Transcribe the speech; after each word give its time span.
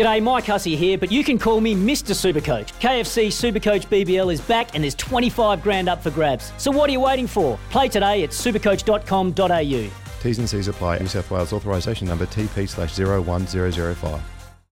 G'day, 0.00 0.22
Mike 0.22 0.46
Hussey 0.46 0.76
here, 0.76 0.96
but 0.96 1.12
you 1.12 1.22
can 1.22 1.38
call 1.38 1.60
me 1.60 1.74
Mr. 1.74 2.14
Supercoach. 2.14 2.72
KFC 2.80 3.26
Supercoach 3.26 3.86
BBL 3.88 4.32
is 4.32 4.40
back 4.40 4.74
and 4.74 4.82
there's 4.82 4.94
25 4.94 5.62
grand 5.62 5.90
up 5.90 6.02
for 6.02 6.10
grabs. 6.10 6.54
So 6.56 6.70
what 6.70 6.88
are 6.88 6.92
you 6.94 7.00
waiting 7.00 7.26
for? 7.26 7.58
Play 7.68 7.90
today 7.90 8.22
at 8.22 8.30
supercoach.com.au. 8.30 9.90
T's 10.22 10.38
and 10.38 10.48
C's 10.48 10.68
apply. 10.68 11.00
New 11.00 11.06
South 11.06 11.30
Wales 11.30 11.52
authorisation 11.52 12.08
number 12.08 12.24
TP 12.24 12.66
slash 12.66 12.98
01005. 12.98 14.22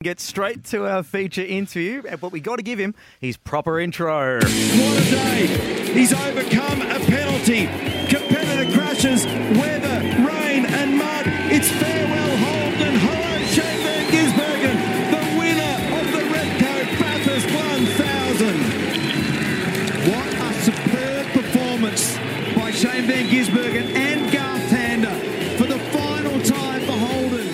Get 0.02 0.20
straight 0.20 0.64
to 0.64 0.86
our 0.86 1.02
feature 1.02 1.44
interview, 1.44 2.00
but 2.18 2.32
we 2.32 2.40
got 2.40 2.56
to 2.56 2.62
give 2.62 2.78
him 2.78 2.94
his 3.20 3.36
proper 3.36 3.78
intro. 3.78 4.36
What 4.36 4.46
a 4.46 5.10
day! 5.10 5.92
He's 5.92 6.14
overcome 6.14 6.80
a 6.80 6.98
penalty. 6.98 7.99
Repco 17.40 17.60
1000. 18.36 18.60
What 20.10 20.34
a 20.34 20.52
superb 20.62 21.26
performance 21.32 22.16
by 22.54 22.70
Shane 22.70 23.06
Van 23.06 23.26
Gisbergen 23.28 23.94
and 23.94 24.32
Garth 24.32 24.62
Tander 24.70 25.56
for 25.56 25.64
the 25.64 25.78
final 25.90 26.40
time 26.42 26.80
for 26.82 26.92
Holden. 26.92 27.46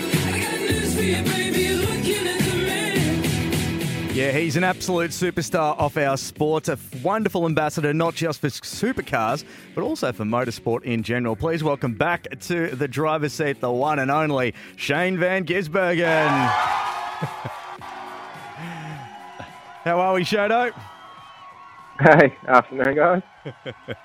Yeah, 4.15 4.33
he's 4.33 4.57
an 4.57 4.65
absolute 4.65 5.11
superstar 5.11 5.79
off 5.79 5.99
our 5.99 6.17
sport, 6.17 6.69
a 6.69 6.79
wonderful 7.03 7.45
ambassador 7.45 7.93
not 7.93 8.15
just 8.15 8.41
for 8.41 8.49
supercars, 8.49 9.45
but 9.75 9.83
also 9.83 10.11
for 10.11 10.25
motorsport 10.25 10.85
in 10.85 11.03
general. 11.03 11.37
Please 11.37 11.63
welcome 11.63 11.93
back 11.93 12.27
to 12.41 12.69
the 12.69 12.89
driver's 12.89 13.35
seat, 13.35 13.61
the 13.61 13.71
one 13.71 13.99
and 13.99 14.11
only 14.11 14.55
Shane 14.77 15.19
Van 15.19 15.45
Gisbergen. 15.45 16.51
How 19.87 20.01
are 20.01 20.15
we, 20.15 20.25
Shadow? 20.25 20.73
Hey, 22.01 22.37
afternoon, 22.49 22.97
guys. 22.97 23.23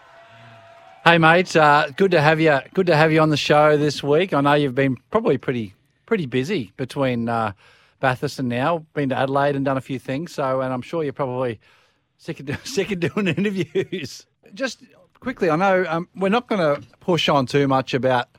Hey, 1.03 1.17
mate. 1.17 1.55
Uh, 1.55 1.87
good 1.97 2.11
to 2.11 2.21
have 2.21 2.39
you. 2.39 2.59
Good 2.75 2.85
to 2.85 2.95
have 2.95 3.11
you 3.11 3.19
on 3.21 3.29
the 3.29 3.37
show 3.37 3.75
this 3.75 4.03
week. 4.03 4.35
I 4.35 4.41
know 4.41 4.53
you've 4.53 4.75
been 4.75 4.97
probably 5.09 5.39
pretty 5.39 5.73
pretty 6.05 6.27
busy 6.27 6.71
between 6.77 7.27
uh, 7.27 7.53
Bathurst 7.99 8.37
and 8.37 8.47
now. 8.47 8.85
Been 8.93 9.09
to 9.09 9.17
Adelaide 9.17 9.55
and 9.55 9.65
done 9.65 9.77
a 9.77 9.81
few 9.81 9.97
things. 9.97 10.31
So, 10.33 10.61
and 10.61 10.71
I'm 10.71 10.83
sure 10.83 11.03
you're 11.03 11.13
probably 11.13 11.59
sick 12.19 12.39
of, 12.41 12.45
do- 12.45 12.57
sick 12.63 12.91
of 12.91 12.99
doing 12.99 13.27
interviews. 13.35 14.27
Just 14.53 14.83
quickly, 15.19 15.49
I 15.49 15.55
know 15.55 15.83
um, 15.89 16.07
we're 16.15 16.29
not 16.29 16.47
going 16.47 16.61
to 16.61 16.87
push 16.99 17.27
on 17.27 17.47
too 17.47 17.67
much 17.67 17.95
about. 17.95 18.29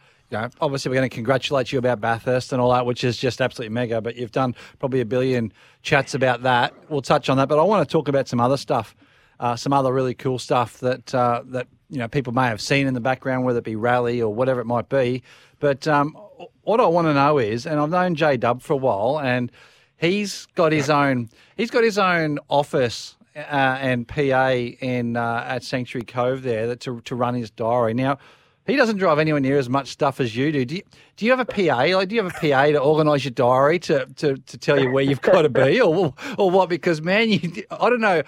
Obviously, 0.60 0.88
we're 0.90 0.96
going 0.96 1.10
to 1.10 1.14
congratulate 1.14 1.72
you 1.72 1.78
about 1.78 2.00
Bathurst 2.00 2.52
and 2.52 2.60
all 2.60 2.72
that, 2.72 2.86
which 2.86 3.04
is 3.04 3.16
just 3.16 3.40
absolutely 3.40 3.74
mega. 3.74 4.00
But 4.00 4.16
you've 4.16 4.32
done 4.32 4.54
probably 4.78 5.00
a 5.00 5.04
billion 5.04 5.52
chats 5.82 6.14
about 6.14 6.42
that. 6.42 6.74
We'll 6.88 7.02
touch 7.02 7.28
on 7.28 7.36
that. 7.36 7.48
But 7.48 7.58
I 7.58 7.62
want 7.62 7.86
to 7.86 7.92
talk 7.92 8.08
about 8.08 8.28
some 8.28 8.40
other 8.40 8.56
stuff 8.56 8.94
uh, 9.42 9.56
some 9.56 9.72
other 9.72 9.92
really 9.92 10.14
cool 10.14 10.38
stuff 10.38 10.78
that 10.78 11.12
uh, 11.12 11.42
that 11.46 11.66
you 11.90 11.98
know 11.98 12.06
people 12.06 12.32
may 12.32 12.46
have 12.46 12.60
seen 12.60 12.86
in 12.86 12.94
the 12.94 13.00
background, 13.00 13.44
whether 13.44 13.58
it 13.58 13.64
be 13.64 13.74
rally 13.74 14.22
or 14.22 14.32
whatever 14.32 14.60
it 14.60 14.66
might 14.66 14.88
be. 14.88 15.22
But 15.58 15.86
um, 15.88 16.16
what 16.62 16.80
I 16.80 16.86
want 16.86 17.08
to 17.08 17.14
know 17.14 17.38
is, 17.38 17.66
and 17.66 17.80
I've 17.80 17.90
known 17.90 18.14
J 18.14 18.36
Dub 18.36 18.62
for 18.62 18.74
a 18.74 18.76
while, 18.76 19.18
and 19.20 19.50
he's 19.96 20.46
got 20.54 20.70
his 20.70 20.88
own 20.88 21.28
he's 21.56 21.72
got 21.72 21.82
his 21.82 21.98
own 21.98 22.38
office 22.48 23.16
uh, 23.34 23.40
and 23.40 24.06
PA 24.06 24.50
in 24.50 25.16
uh, 25.16 25.44
at 25.44 25.64
Sanctuary 25.64 26.04
Cove 26.04 26.42
there 26.42 26.76
to 26.76 27.00
to 27.00 27.14
run 27.16 27.34
his 27.34 27.50
diary 27.50 27.94
now. 27.94 28.18
He 28.66 28.76
doesn't 28.76 28.98
drive 28.98 29.18
anywhere 29.18 29.40
near 29.40 29.58
as 29.58 29.68
much 29.68 29.88
stuff 29.88 30.20
as 30.20 30.36
you 30.36 30.52
do. 30.52 30.64
Do 30.64 30.76
you, 30.76 30.82
do 31.16 31.24
you 31.26 31.32
have 31.32 31.40
a 31.40 31.44
PA? 31.44 31.96
Like, 31.96 32.08
do 32.08 32.14
you 32.14 32.22
have 32.22 32.32
a 32.32 32.38
PA 32.38 32.66
to 32.66 32.78
organise 32.78 33.24
your 33.24 33.32
diary 33.32 33.80
to, 33.80 34.06
to, 34.16 34.36
to 34.36 34.58
tell 34.58 34.80
you 34.80 34.90
where 34.90 35.02
you've 35.02 35.20
got 35.20 35.42
to 35.42 35.48
be, 35.48 35.80
or 35.80 36.14
or 36.38 36.50
what? 36.50 36.68
Because 36.68 37.02
man, 37.02 37.30
you 37.30 37.64
I 37.70 37.90
don't 37.90 38.00
know. 38.00 38.22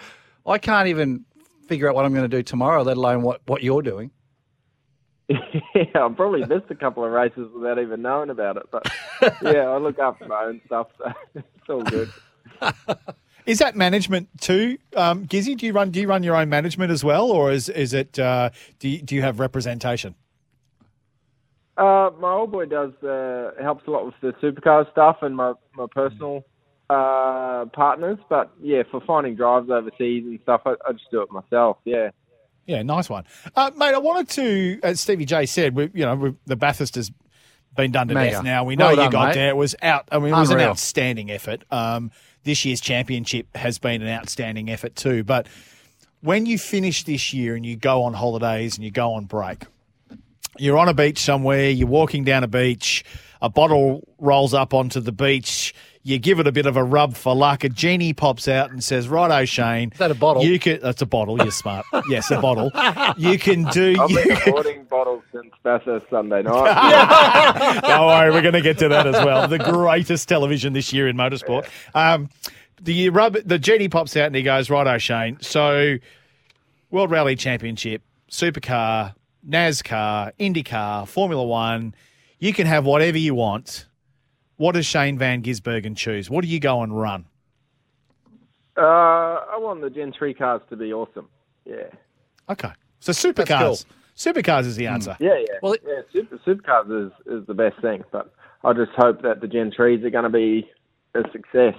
I 0.46 0.58
can't 0.58 0.88
even 0.88 1.24
figure 1.66 1.88
out 1.88 1.94
what 1.94 2.04
I'm 2.04 2.12
going 2.12 2.28
to 2.28 2.36
do 2.36 2.42
tomorrow, 2.42 2.82
let 2.82 2.96
alone 2.96 3.22
what, 3.22 3.40
what 3.46 3.62
you're 3.62 3.82
doing. 3.82 4.10
yeah, 5.28 5.38
I've 5.94 6.16
probably 6.16 6.44
missed 6.44 6.70
a 6.70 6.74
couple 6.74 7.04
of 7.04 7.10
races 7.10 7.48
without 7.54 7.78
even 7.78 8.02
knowing 8.02 8.30
about 8.30 8.56
it. 8.56 8.64
But 8.70 8.90
yeah, 9.42 9.68
I 9.68 9.78
look 9.78 9.98
after 9.98 10.26
my 10.26 10.44
own 10.44 10.60
stuff, 10.66 10.88
so 10.98 11.12
it's 11.34 11.68
all 11.68 11.82
good. 11.82 12.12
Is 13.46 13.58
that 13.58 13.76
management 13.76 14.28
too, 14.40 14.78
um, 14.96 15.26
Gizzy? 15.26 15.54
Do 15.56 15.66
you 15.66 15.72
run 15.74 15.90
do 15.90 16.00
you 16.00 16.08
run 16.08 16.22
your 16.22 16.34
own 16.34 16.48
management 16.48 16.90
as 16.90 17.04
well, 17.04 17.30
or 17.30 17.52
is 17.52 17.68
is 17.68 17.92
it 17.92 18.18
uh, 18.18 18.48
do 18.78 18.88
you, 18.88 19.02
do 19.02 19.14
you 19.14 19.20
have 19.20 19.38
representation? 19.38 20.14
Uh, 21.76 22.10
my 22.20 22.32
old 22.32 22.52
boy 22.52 22.66
does 22.66 22.92
uh, 23.02 23.50
helps 23.60 23.86
a 23.86 23.90
lot 23.90 24.06
with 24.06 24.14
the 24.20 24.32
supercar 24.34 24.90
stuff 24.92 25.18
and 25.22 25.36
my 25.36 25.54
my 25.74 25.86
personal 25.90 26.44
uh, 26.88 27.64
partners. 27.72 28.18
But 28.28 28.52
yeah, 28.60 28.82
for 28.90 29.00
finding 29.00 29.34
drives 29.34 29.70
overseas 29.70 30.24
and 30.24 30.38
stuff, 30.42 30.62
I, 30.66 30.74
I 30.86 30.92
just 30.92 31.10
do 31.10 31.22
it 31.22 31.30
myself. 31.30 31.78
Yeah. 31.84 32.10
Yeah, 32.66 32.82
nice 32.82 33.10
one, 33.10 33.24
uh, 33.56 33.72
mate. 33.76 33.92
I 33.94 33.98
wanted 33.98 34.30
to, 34.30 34.80
as 34.82 34.98
Stevie 34.98 35.26
J 35.26 35.44
said, 35.44 35.74
we, 35.74 35.90
you 35.92 36.06
know, 36.06 36.14
we, 36.14 36.34
the 36.46 36.56
Bathurst 36.56 36.94
has 36.94 37.12
been 37.76 37.92
done 37.92 38.08
to 38.08 38.14
Mega. 38.14 38.36
death. 38.36 38.44
Now 38.44 38.64
we 38.64 38.74
know 38.74 38.86
Well 38.86 38.92
you 38.92 39.02
done, 39.02 39.10
got 39.10 39.28
mate. 39.28 39.34
there. 39.34 39.48
It 39.50 39.56
was 39.56 39.74
out. 39.82 40.08
I 40.10 40.18
mean, 40.18 40.32
it 40.32 40.36
was 40.38 40.50
an 40.50 40.60
outstanding 40.60 41.30
effort. 41.30 41.64
Um, 41.70 42.10
this 42.44 42.64
year's 42.64 42.80
championship 42.80 43.54
has 43.54 43.78
been 43.78 44.00
an 44.00 44.08
outstanding 44.08 44.70
effort 44.70 44.96
too. 44.96 45.24
But 45.24 45.46
when 46.22 46.46
you 46.46 46.56
finish 46.58 47.04
this 47.04 47.34
year 47.34 47.54
and 47.54 47.66
you 47.66 47.76
go 47.76 48.04
on 48.04 48.14
holidays 48.14 48.76
and 48.76 48.84
you 48.84 48.90
go 48.90 49.12
on 49.12 49.26
break, 49.26 49.64
you're 50.58 50.78
on 50.78 50.88
a 50.88 50.94
beach 50.94 51.18
somewhere, 51.18 51.70
you're 51.70 51.88
walking 51.88 52.24
down 52.24 52.44
a 52.44 52.48
beach, 52.48 53.04
a 53.42 53.48
bottle 53.48 54.06
rolls 54.18 54.54
up 54.54 54.72
onto 54.74 55.00
the 55.00 55.12
beach, 55.12 55.74
you 56.06 56.18
give 56.18 56.38
it 56.38 56.46
a 56.46 56.52
bit 56.52 56.66
of 56.66 56.76
a 56.76 56.84
rub 56.84 57.14
for 57.14 57.34
luck, 57.34 57.64
a 57.64 57.68
genie 57.70 58.12
pops 58.12 58.46
out 58.46 58.70
and 58.70 58.84
says, 58.84 59.08
Right, 59.08 59.42
O'Shane. 59.42 59.90
Is 59.92 59.98
that 59.98 60.10
a 60.10 60.14
bottle? 60.14 60.44
You 60.44 60.58
can 60.58 60.78
that's 60.82 61.00
a 61.00 61.06
bottle, 61.06 61.38
you're 61.38 61.50
smart. 61.50 61.86
yes, 62.10 62.30
a 62.30 62.38
bottle. 62.40 62.70
You 63.16 63.38
can 63.38 63.64
do 63.64 63.96
I've 64.00 64.10
you 64.10 64.16
been 64.24 64.36
can- 64.36 64.52
hoarding 64.52 64.84
bottles 64.84 65.22
since 65.32 65.46
Bathurst 65.62 66.06
Sunday 66.10 66.42
night. 66.42 67.80
Don't 67.86 68.06
worry, 68.06 68.30
we're 68.30 68.42
going 68.42 68.52
to 68.54 68.60
get 68.60 68.78
to 68.78 68.88
that 68.88 69.06
as 69.06 69.14
well. 69.24 69.48
The 69.48 69.58
greatest 69.58 70.28
television 70.28 70.74
this 70.74 70.92
year 70.92 71.08
in 71.08 71.16
motorsport. 71.16 71.66
Um, 71.94 72.28
the 72.82 73.08
rub, 73.08 73.36
the 73.44 73.58
genie 73.58 73.88
pops 73.88 74.14
out 74.16 74.26
and 74.26 74.34
he 74.34 74.42
goes, 74.42 74.68
"Right, 74.68 74.86
O'Shane. 74.86 75.38
So, 75.40 75.96
World 76.90 77.10
Rally 77.10 77.34
Championship, 77.34 78.02
Supercar, 78.30 79.14
NASCAR, 79.48 80.32
IndyCar, 80.38 81.06
Formula 81.08 81.44
One. 81.44 81.94
You 82.38 82.52
can 82.52 82.66
have 82.66 82.84
whatever 82.84 83.18
you 83.18 83.34
want. 83.34 83.86
What 84.56 84.72
does 84.72 84.86
Shane 84.86 85.18
Van 85.18 85.42
Gisbergen 85.42 85.96
choose? 85.96 86.30
What 86.30 86.42
do 86.42 86.48
you 86.48 86.60
go 86.60 86.82
and 86.82 86.98
run? 86.98 87.26
uh, 88.76 88.80
I 88.80 89.56
want 89.58 89.80
the 89.82 89.90
Gen 89.90 90.12
3 90.16 90.34
cars 90.34 90.60
to 90.70 90.76
be 90.76 90.92
awesome. 90.92 91.28
Yeah. 91.64 91.84
Okay, 92.48 92.70
so 93.00 93.12
supercars. 93.12 93.84
Supercars 94.16 94.66
is 94.66 94.76
the 94.76 94.86
answer. 94.86 95.16
Yeah, 95.20 95.36
yeah. 95.38 95.58
Well, 95.62 95.72
it- 95.74 95.82
yeah, 95.86 96.00
super, 96.12 96.38
supercars 96.38 97.06
is, 97.06 97.12
is 97.26 97.46
the 97.46 97.54
best 97.54 97.80
thing, 97.80 98.04
but 98.12 98.32
I 98.64 98.72
just 98.72 98.90
hope 98.96 99.22
that 99.22 99.40
the 99.40 99.48
Gen 99.48 99.70
3s 99.76 100.04
are 100.04 100.10
going 100.10 100.24
to 100.24 100.30
be 100.30 100.68
a 101.14 101.22
success. 101.32 101.74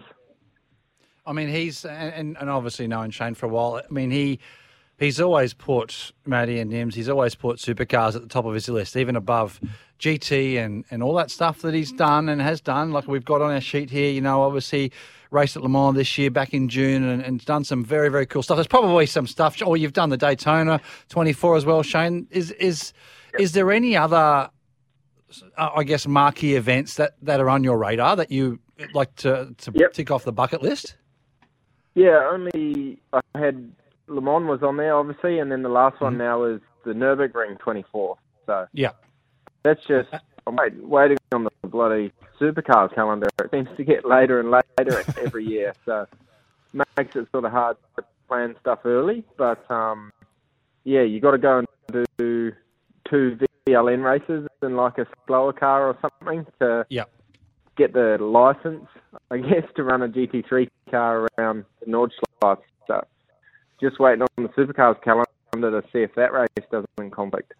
I 1.26 1.34
mean, 1.34 1.47
he's 1.50 1.84
and, 1.86 2.38
and 2.40 2.50
obviously 2.50 2.88
knowing 2.88 3.12
Shane 3.12 3.34
for 3.34 3.47
a 3.47 3.50
while. 3.50 3.82
I 3.90 3.94
mean, 3.94 4.12
he 4.12 4.40
he's 4.97 5.19
always 5.19 5.53
put 5.53 6.11
Matty 6.25 6.59
and 6.59 6.72
Nims. 6.72 6.94
He's 6.94 7.09
always 7.09 7.35
put 7.35 7.57
supercars 7.57 8.16
at 8.16 8.22
the 8.22 8.28
top 8.28 8.45
of 8.45 8.53
his 8.53 8.67
list, 8.69 8.95
even 8.95 9.16
above 9.16 9.59
GT 10.00 10.57
and 10.57 10.83
and 10.91 11.01
all 11.03 11.13
that 11.16 11.31
stuff 11.31 11.61
that 11.61 11.73
he's 11.73 11.91
done 11.91 12.29
and 12.29 12.41
has 12.41 12.61
done. 12.61 12.91
Like 12.91 13.07
we've 13.07 13.25
got 13.25 13.41
on 13.41 13.51
our 13.51 13.61
sheet 13.61 13.89
here, 13.89 14.11
you 14.11 14.22
know, 14.22 14.41
obviously 14.44 14.91
raced 15.31 15.55
at 15.57 15.63
Le 15.63 15.69
Mans 15.69 15.95
this 15.95 16.17
year 16.17 16.29
back 16.31 16.53
in 16.53 16.69
June 16.69 17.03
and, 17.03 17.22
and 17.22 17.44
done 17.45 17.63
some 17.63 17.84
very 17.84 18.09
very 18.09 18.25
cool 18.25 18.44
stuff. 18.44 18.57
There's 18.57 18.67
probably 18.67 19.05
some 19.05 19.28
stuff. 19.28 19.61
Or 19.66 19.78
you've 19.78 19.94
done 19.94 20.09
the 20.09 20.17
Daytona 20.17 20.79
24 21.09 21.57
as 21.57 21.66
well, 21.66 21.81
Shane. 21.84 22.28
Is 22.31 22.51
is 22.51 22.94
is 23.39 23.51
there 23.53 23.72
any 23.72 23.95
other? 23.97 24.50
uh, 25.57 25.69
I 25.75 25.84
guess 25.84 26.07
marquee 26.07 26.55
events 26.55 26.95
that, 26.95 27.16
that 27.23 27.41
are 27.41 27.50
on 27.50 27.63
your 27.63 27.78
radar 27.78 28.16
that 28.16 28.31
you 28.31 28.59
like 28.94 29.13
to, 29.17 29.53
to 29.57 29.72
Yep. 29.73 29.94
tick 29.94 30.11
off 30.11 30.23
the 30.23 30.31
bucket 30.31 30.61
list? 30.61 30.96
Yeah, 31.93 32.29
only 32.31 33.02
I 33.11 33.22
had 33.34 33.72
Le 34.07 34.22
Mans 34.22 34.46
was 34.47 34.61
on 34.63 34.78
there, 34.78 34.96
obviously, 34.96 35.40
and 35.40 35.52
then 35.52 35.63
the 35.63 35.69
last 35.69 35.96
Mm-hmm. 35.96 36.03
one 36.05 36.17
now 36.17 36.43
is 36.43 36.61
the 36.84 36.93
Nürburgring 36.93 37.59
24. 37.59 38.17
So 38.46 38.67
Yeah. 38.73 38.91
that's 39.63 39.81
just 39.87 40.09
I'm 40.47 40.55
wait, 40.55 40.75
waiting 40.75 41.17
on 41.34 41.46
the 41.46 41.67
bloody 41.67 42.11
supercars 42.40 42.93
calendar. 42.93 43.28
It 43.40 43.49
seems 43.52 43.69
to 43.78 43.84
get 43.84 44.05
later 44.05 44.40
and 44.40 44.52
later 44.52 45.03
every 45.23 45.46
year, 45.46 45.73
so 45.85 46.05
makes 46.73 47.16
it 47.16 47.28
sort 47.31 47.46
of 47.46 47.52
hard 47.52 47.78
to 47.97 48.05
plan 48.28 48.55
stuff 48.59 48.79
early. 48.85 49.23
But 49.37 49.69
um, 49.72 50.11
yeah, 50.84 51.01
you 51.01 51.19
got 51.19 51.31
to 51.31 51.37
go 51.37 51.59
and 51.59 52.05
do 52.17 52.51
two 53.09 53.37
VLN 53.67 54.03
races 54.03 54.47
in 54.61 54.75
like 54.75 54.97
a 54.97 55.08
slower 55.25 55.53
car 55.53 55.87
or 55.87 55.97
something 56.22 56.46
to 56.61 56.85
Yeah. 56.90 57.05
get 57.78 57.93
the 57.93 58.17
license, 58.19 58.85
I 59.31 59.37
guess, 59.37 59.66
to 59.75 59.84
run 59.84 60.03
a 60.03 60.08
GT3 60.08 60.67
car 60.91 61.28
around 61.37 61.66
the 61.79 61.87
Nordschleife. 61.91 62.59
So 62.87 63.03
just 63.79 63.99
waiting 63.99 64.22
on 64.22 64.43
the 64.43 64.49
supercars 64.49 65.01
calendar 65.03 65.81
to 65.81 65.87
see 65.91 65.99
if 65.99 66.13
that 66.16 66.33
race 66.33 66.47
doesn't 66.72 67.11
conflict. 67.11 67.53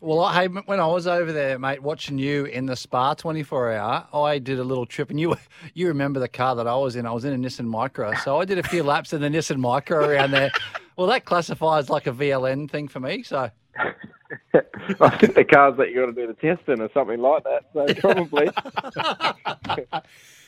Well, 0.00 0.20
I, 0.20 0.42
hey, 0.42 0.48
when 0.48 0.80
I 0.80 0.86
was 0.86 1.06
over 1.06 1.32
there, 1.32 1.58
mate, 1.58 1.82
watching 1.82 2.18
you 2.18 2.44
in 2.44 2.66
the 2.66 2.76
Spa 2.76 3.14
24 3.14 3.72
hour, 3.72 4.06
I 4.12 4.38
did 4.38 4.58
a 4.58 4.64
little 4.64 4.84
trip, 4.84 5.08
and 5.08 5.18
you 5.18 5.34
you 5.74 5.88
remember 5.88 6.20
the 6.20 6.28
car 6.28 6.54
that 6.56 6.66
I 6.66 6.76
was 6.76 6.96
in? 6.96 7.06
I 7.06 7.12
was 7.12 7.24
in 7.24 7.32
a 7.32 7.38
Nissan 7.38 7.66
Micra, 7.66 8.18
so 8.22 8.38
I 8.38 8.44
did 8.44 8.58
a 8.58 8.62
few 8.62 8.82
laps 8.82 9.12
in 9.12 9.22
the 9.22 9.28
Nissan 9.28 9.56
Micra 9.56 10.06
around 10.06 10.32
there. 10.32 10.50
Well, 10.96 11.06
that 11.06 11.24
classifies 11.24 11.88
like 11.88 12.06
a 12.06 12.12
VLN 12.12 12.70
thing 12.70 12.88
for 12.88 13.00
me, 13.00 13.22
so. 13.22 13.50
I 15.00 15.16
think 15.16 15.34
the 15.34 15.44
cars 15.44 15.76
that 15.78 15.90
you 15.90 16.00
got 16.00 16.06
to 16.06 16.12
do 16.12 16.26
the 16.26 16.34
test 16.34 16.68
in 16.68 16.80
or 16.80 16.90
something 16.92 17.20
like 17.20 17.44
that. 17.44 17.64
So 17.72 17.94
probably. 18.00 18.50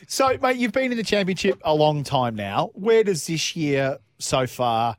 So, 0.07 0.37
mate, 0.41 0.57
you've 0.57 0.73
been 0.73 0.93
in 0.93 0.99
the 0.99 1.05
championship 1.05 1.61
a 1.65 1.75
long 1.75 2.05
time 2.05 2.37
now. 2.37 2.71
Where 2.75 3.03
does 3.03 3.27
this 3.27 3.57
year 3.57 3.99
so 4.19 4.47
far, 4.47 4.97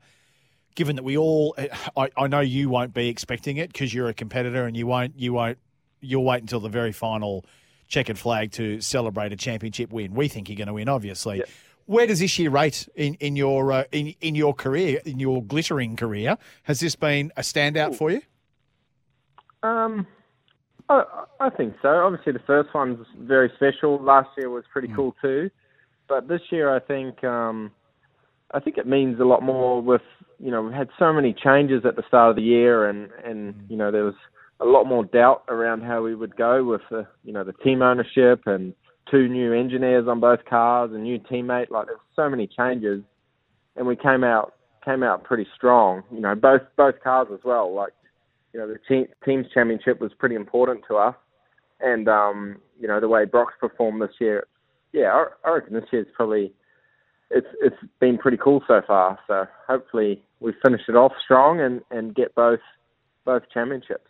given 0.74 0.96
that 0.96 1.02
we 1.02 1.16
all, 1.16 1.56
I, 1.96 2.10
I 2.16 2.26
know 2.28 2.40
you 2.40 2.68
won't 2.68 2.94
be 2.94 3.08
expecting 3.08 3.56
it 3.56 3.72
because 3.72 3.92
you're 3.92 4.08
a 4.08 4.14
competitor 4.14 4.64
and 4.66 4.76
you 4.76 4.86
won't, 4.86 5.18
you 5.18 5.32
won't, 5.32 5.58
you'll 6.00 6.24
wait 6.24 6.42
until 6.42 6.60
the 6.60 6.68
very 6.68 6.92
final 6.92 7.44
checkered 7.88 8.18
flag 8.18 8.52
to 8.52 8.80
celebrate 8.80 9.32
a 9.32 9.36
championship 9.36 9.90
win. 9.90 10.14
We 10.14 10.28
think 10.28 10.48
you're 10.48 10.56
going 10.56 10.68
to 10.68 10.74
win, 10.74 10.88
obviously. 10.88 11.42
Where 11.86 12.06
does 12.06 12.20
this 12.20 12.38
year 12.38 12.50
rate 12.50 12.86
in 12.94 13.14
in 13.14 13.34
your 13.34 13.72
uh, 13.72 13.84
in 13.92 14.14
in 14.20 14.34
your 14.34 14.52
career, 14.52 15.00
in 15.06 15.18
your 15.18 15.42
glittering 15.42 15.96
career? 15.96 16.36
Has 16.64 16.80
this 16.80 16.94
been 16.94 17.32
a 17.34 17.40
standout 17.40 17.94
for 17.94 18.10
you? 18.10 18.20
Um, 19.62 20.06
I, 20.90 21.04
I 21.40 21.48
think 21.48 21.76
so. 21.80 21.88
Obviously, 21.88 22.32
the 22.32 22.40
first 22.40 22.74
one's 22.74 23.06
very 23.16 23.50
special. 23.56 23.98
Last 23.98 24.28
year 24.36 24.50
was 24.50 24.64
pretty 24.70 24.88
cool 24.88 25.16
too, 25.22 25.50
but 26.08 26.28
this 26.28 26.42
year 26.50 26.74
I 26.74 26.78
think 26.78 27.24
um, 27.24 27.72
I 28.52 28.60
think 28.60 28.78
it 28.78 28.86
means 28.86 29.20
a 29.20 29.24
lot 29.24 29.42
more. 29.42 29.82
With 29.82 30.02
you 30.38 30.50
know, 30.50 30.62
we've 30.62 30.72
had 30.72 30.88
so 30.98 31.12
many 31.12 31.34
changes 31.34 31.82
at 31.84 31.96
the 31.96 32.02
start 32.08 32.30
of 32.30 32.36
the 32.36 32.42
year, 32.42 32.88
and 32.88 33.10
and 33.24 33.54
you 33.68 33.76
know 33.76 33.90
there 33.90 34.04
was 34.04 34.14
a 34.60 34.64
lot 34.64 34.84
more 34.84 35.04
doubt 35.04 35.44
around 35.48 35.82
how 35.82 36.02
we 36.02 36.14
would 36.14 36.36
go 36.36 36.64
with 36.64 36.80
the 36.90 37.06
you 37.24 37.32
know 37.32 37.44
the 37.44 37.52
team 37.52 37.82
ownership 37.82 38.42
and 38.46 38.74
two 39.10 39.28
new 39.28 39.52
engineers 39.52 40.06
on 40.08 40.20
both 40.20 40.44
cars, 40.48 40.90
a 40.92 40.98
new 40.98 41.18
teammate. 41.18 41.70
Like 41.70 41.86
there's 41.86 41.98
so 42.16 42.28
many 42.28 42.46
changes, 42.46 43.02
and 43.76 43.86
we 43.86 43.96
came 43.96 44.24
out 44.24 44.54
came 44.84 45.02
out 45.02 45.24
pretty 45.24 45.46
strong. 45.56 46.02
You 46.12 46.20
know, 46.20 46.34
both 46.34 46.62
both 46.76 46.94
cars 47.02 47.28
as 47.32 47.40
well. 47.44 47.74
Like 47.74 47.92
you 48.52 48.60
know, 48.60 48.66
the 48.66 48.78
team, 48.88 49.06
teams 49.24 49.46
championship 49.52 50.00
was 50.00 50.12
pretty 50.18 50.34
important 50.34 50.84
to 50.88 50.96
us, 50.96 51.14
and 51.80 52.08
um, 52.08 52.56
you 52.80 52.88
know 52.88 53.00
the 53.00 53.08
way 53.08 53.24
Brock's 53.24 53.54
performed 53.60 54.00
this 54.00 54.14
year. 54.20 54.46
Yeah, 54.92 55.12
I, 55.12 55.48
I 55.48 55.54
reckon 55.54 55.74
this 55.74 55.84
year's 55.92 56.06
probably 56.14 56.52
it's 57.30 57.46
it's 57.60 57.76
been 58.00 58.18
pretty 58.18 58.36
cool 58.36 58.62
so 58.66 58.80
far. 58.86 59.18
So 59.26 59.46
hopefully 59.66 60.22
we 60.40 60.52
finish 60.64 60.82
it 60.88 60.96
off 60.96 61.12
strong 61.22 61.60
and 61.60 61.82
and 61.90 62.14
get 62.14 62.34
both 62.34 62.60
both 63.24 63.42
championships. 63.52 64.06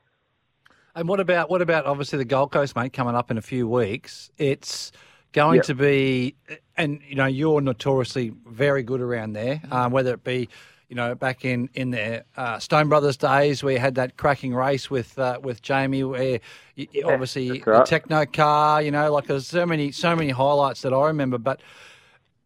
And 0.94 1.08
what 1.08 1.20
about 1.20 1.50
what 1.50 1.62
about 1.62 1.86
obviously 1.86 2.18
the 2.18 2.24
Gold 2.24 2.52
Coast, 2.52 2.74
mate, 2.74 2.92
coming 2.92 3.14
up 3.14 3.30
in 3.30 3.38
a 3.38 3.42
few 3.42 3.68
weeks? 3.68 4.30
It's 4.38 4.92
going 5.32 5.56
Yep. 5.56 5.64
to 5.66 5.74
be, 5.74 6.34
and 6.76 7.00
you 7.06 7.14
know, 7.14 7.26
you're 7.26 7.60
notoriously 7.60 8.32
very 8.46 8.82
good 8.82 9.00
around 9.00 9.34
there. 9.34 9.60
Um, 9.70 9.92
whether 9.92 10.14
it 10.14 10.24
be, 10.24 10.48
you 10.88 10.96
know, 10.96 11.14
back 11.14 11.44
in 11.44 11.68
in 11.74 11.90
the 11.90 12.24
uh, 12.36 12.58
Stone 12.58 12.88
Brothers 12.88 13.16
days, 13.16 13.62
where 13.62 13.74
you 13.74 13.78
had 13.78 13.96
that 13.96 14.16
cracking 14.16 14.54
race 14.54 14.90
with 14.90 15.18
uh, 15.18 15.38
with 15.42 15.62
Jamie, 15.62 16.04
where 16.04 16.40
you, 16.74 16.86
you 16.92 17.04
obviously 17.04 17.58
the 17.58 17.84
techno 17.84 18.26
car, 18.26 18.82
you 18.82 18.90
know, 18.90 19.12
like 19.12 19.26
there's 19.26 19.46
so 19.46 19.66
many 19.66 19.92
so 19.92 20.16
many 20.16 20.30
highlights 20.30 20.82
that 20.82 20.92
I 20.92 21.06
remember, 21.06 21.38
but. 21.38 21.60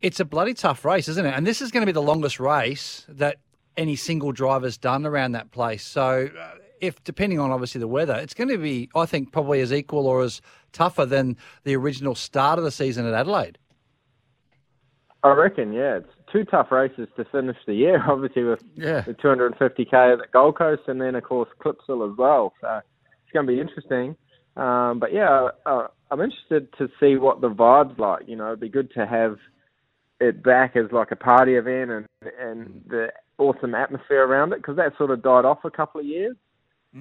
It's 0.03 0.19
a 0.21 0.25
bloody 0.25 0.53
tough 0.55 0.85
race, 0.85 1.09
isn't 1.09 1.25
it? 1.25 1.33
And 1.35 1.47
this 1.47 1.63
is 1.63 1.71
going 1.71 1.83
to 1.83 1.87
be 1.87 1.93
the 1.93 2.03
longest 2.03 2.41
race 2.41 3.07
that 3.09 3.37
any 3.77 3.97
single 3.97 4.33
driver's 4.33 4.77
done 4.77 5.07
around 5.07 5.33
that 5.33 5.51
place. 5.53 5.85
So, 5.85 6.29
uh, 6.39 6.55
if 6.81 7.03
depending 7.05 7.39
on 7.39 7.53
obviously 7.53 7.79
the 7.79 7.87
weather, 7.89 8.17
it's 8.17 8.35
going 8.35 8.49
to 8.51 8.59
be, 8.59 8.91
I 8.97 9.07
think, 9.07 9.31
probably 9.31 9.61
as 9.61 9.73
equal 9.73 10.09
or 10.09 10.23
as 10.23 10.41
tougher 10.73 11.07
than 11.07 11.37
the 11.63 11.77
original 11.77 12.17
start 12.17 12.59
of 12.59 12.65
the 12.65 12.73
season 12.73 13.07
at 13.07 13.15
Adelaide. 13.15 13.57
I 15.23 15.33
reckon, 15.35 15.73
yeah, 15.73 15.99
it's 15.99 16.09
two 16.33 16.45
tough 16.45 16.73
races 16.73 17.07
to 17.17 17.25
finish 17.27 17.57
the 17.67 17.75
year. 17.75 18.03
Obviously, 18.09 18.43
with 18.43 18.63
Yeah. 18.75 19.03
the 19.03 19.15
250k 19.15 20.13
at 20.13 20.19
the 20.19 20.25
Gold 20.33 20.59
Coast, 20.59 20.83
and 20.89 21.01
then 21.01 21.15
of 21.15 21.23
course 21.23 21.49
Clipsal 21.65 22.11
as 22.11 22.19
well. 22.19 22.53
So 22.61 22.81
it's 23.23 23.33
going 23.33 23.47
to 23.47 23.53
be 23.53 23.61
interesting. 23.61 24.17
Um, 24.57 24.99
but 24.99 25.13
yeah, 25.13 25.49
uh, 25.65 25.87
I'm 26.11 26.21
interested 26.21 26.73
to 26.79 26.89
see 26.99 27.17
what 27.17 27.41
the 27.41 27.49
vibes 27.51 27.97
like. 27.99 28.25
You 28.27 28.35
know, 28.35 28.49
it'd 28.49 28.61
be 28.61 28.69
good 28.69 28.93
to 28.95 29.07
have 29.07 29.37
it 30.23 30.43
back 30.43 30.77
as 30.77 30.91
like 30.93 31.11
a 31.11 31.17
party 31.17 31.55
event 31.55 31.91
and 31.91 32.07
and 32.41 32.83
the 32.89 33.09
awesome 33.39 33.75
atmosphere 33.75 34.25
around 34.25 34.53
it 34.53 34.59
because 34.59 34.77
that 34.77 34.97
sort 34.97 35.11
of 35.11 35.23
died 35.23 35.45
off 35.45 35.65
a 35.65 35.71
couple 35.71 36.01
of 36.01 36.07
years. 36.07 36.37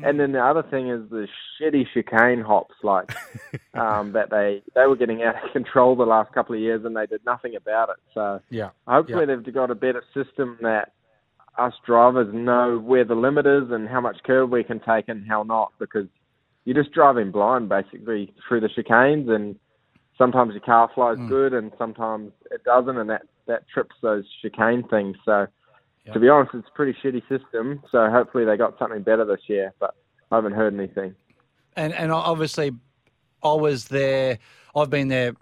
And 0.03 0.18
then 0.19 0.31
the 0.31 0.39
other 0.39 0.63
thing 0.63 0.89
is 0.89 1.09
the 1.09 1.27
shitty 1.59 1.85
chicane 1.94 2.41
hops, 2.41 2.75
like 2.81 3.09
um, 3.73 4.13
that 4.13 4.29
they 4.29 4.63
they 4.73 4.88
were 4.88 4.95
getting 4.95 5.21
out 5.21 5.35
of 5.44 5.51
control 5.51 5.97
the 5.97 6.06
last 6.06 6.33
couple 6.33 6.56
of 6.56 6.62
years, 6.62 6.85
and 6.85 6.95
they 6.95 7.06
did 7.06 7.23
nothing 7.25 7.56
about 7.57 7.89
it. 7.89 7.97
So 8.13 8.39
Yeah. 8.50 8.69
hopefully 8.88 9.25
they've 9.25 9.53
got 9.53 9.69
a 9.69 9.75
better 9.75 10.03
system 10.13 10.57
that 10.62 10.94
us 11.57 11.74
drivers 11.85 12.33
know 12.33 12.79
where 12.79 13.03
the 13.03 13.15
limit 13.15 13.45
is 13.45 13.69
and 13.69 13.89
how 13.89 14.00
much 14.00 14.17
curve 14.24 14.50
we 14.50 14.63
can 14.63 14.79
take 14.79 15.09
and 15.09 15.27
how 15.27 15.44
not, 15.44 15.74
because 15.77 16.07
you're 16.63 16.81
just 16.81 16.94
driving 16.94 17.29
blind 17.29 17.67
basically 17.67 18.33
through 18.47 18.62
the 18.62 18.69
chicanes, 18.69 19.29
and 19.29 19.57
sometimes 20.21 20.53
your 20.53 20.62
car 20.62 20.88
flies 20.94 21.18
good 21.27 21.51
and 21.51 21.71
sometimes 21.79 22.31
it 22.51 22.63
doesn't, 22.63 22.95
and 22.95 23.09
that 23.09 23.23
that 23.47 23.68
trips 23.73 23.95
those 24.03 24.23
chicane 24.41 24.88
things. 24.88 25.18
So 25.25 25.47
to 26.13 26.19
be 26.19 26.29
honest, 26.29 26.53
it's 26.53 26.68
a 26.68 26.75
pretty 26.75 26.95
shitty 27.03 27.21
system. 27.27 27.81
So 27.91 28.07
hopefully 28.09 28.45
they 28.45 28.56
got 28.56 28.77
something 28.77 29.01
better 29.01 29.25
this 29.25 29.41
year, 29.47 29.73
but 29.79 29.95
I 30.31 30.35
haven't 30.35 30.53
heard 30.53 30.75
anything. 30.75 31.15
And 31.75 31.91
and 31.94 32.12
obviously, 32.12 32.71
I 33.44 33.53
was 33.53 33.88
there. 33.88 34.38
I've 34.75 34.91
been 34.91 35.07
there, 35.07 35.33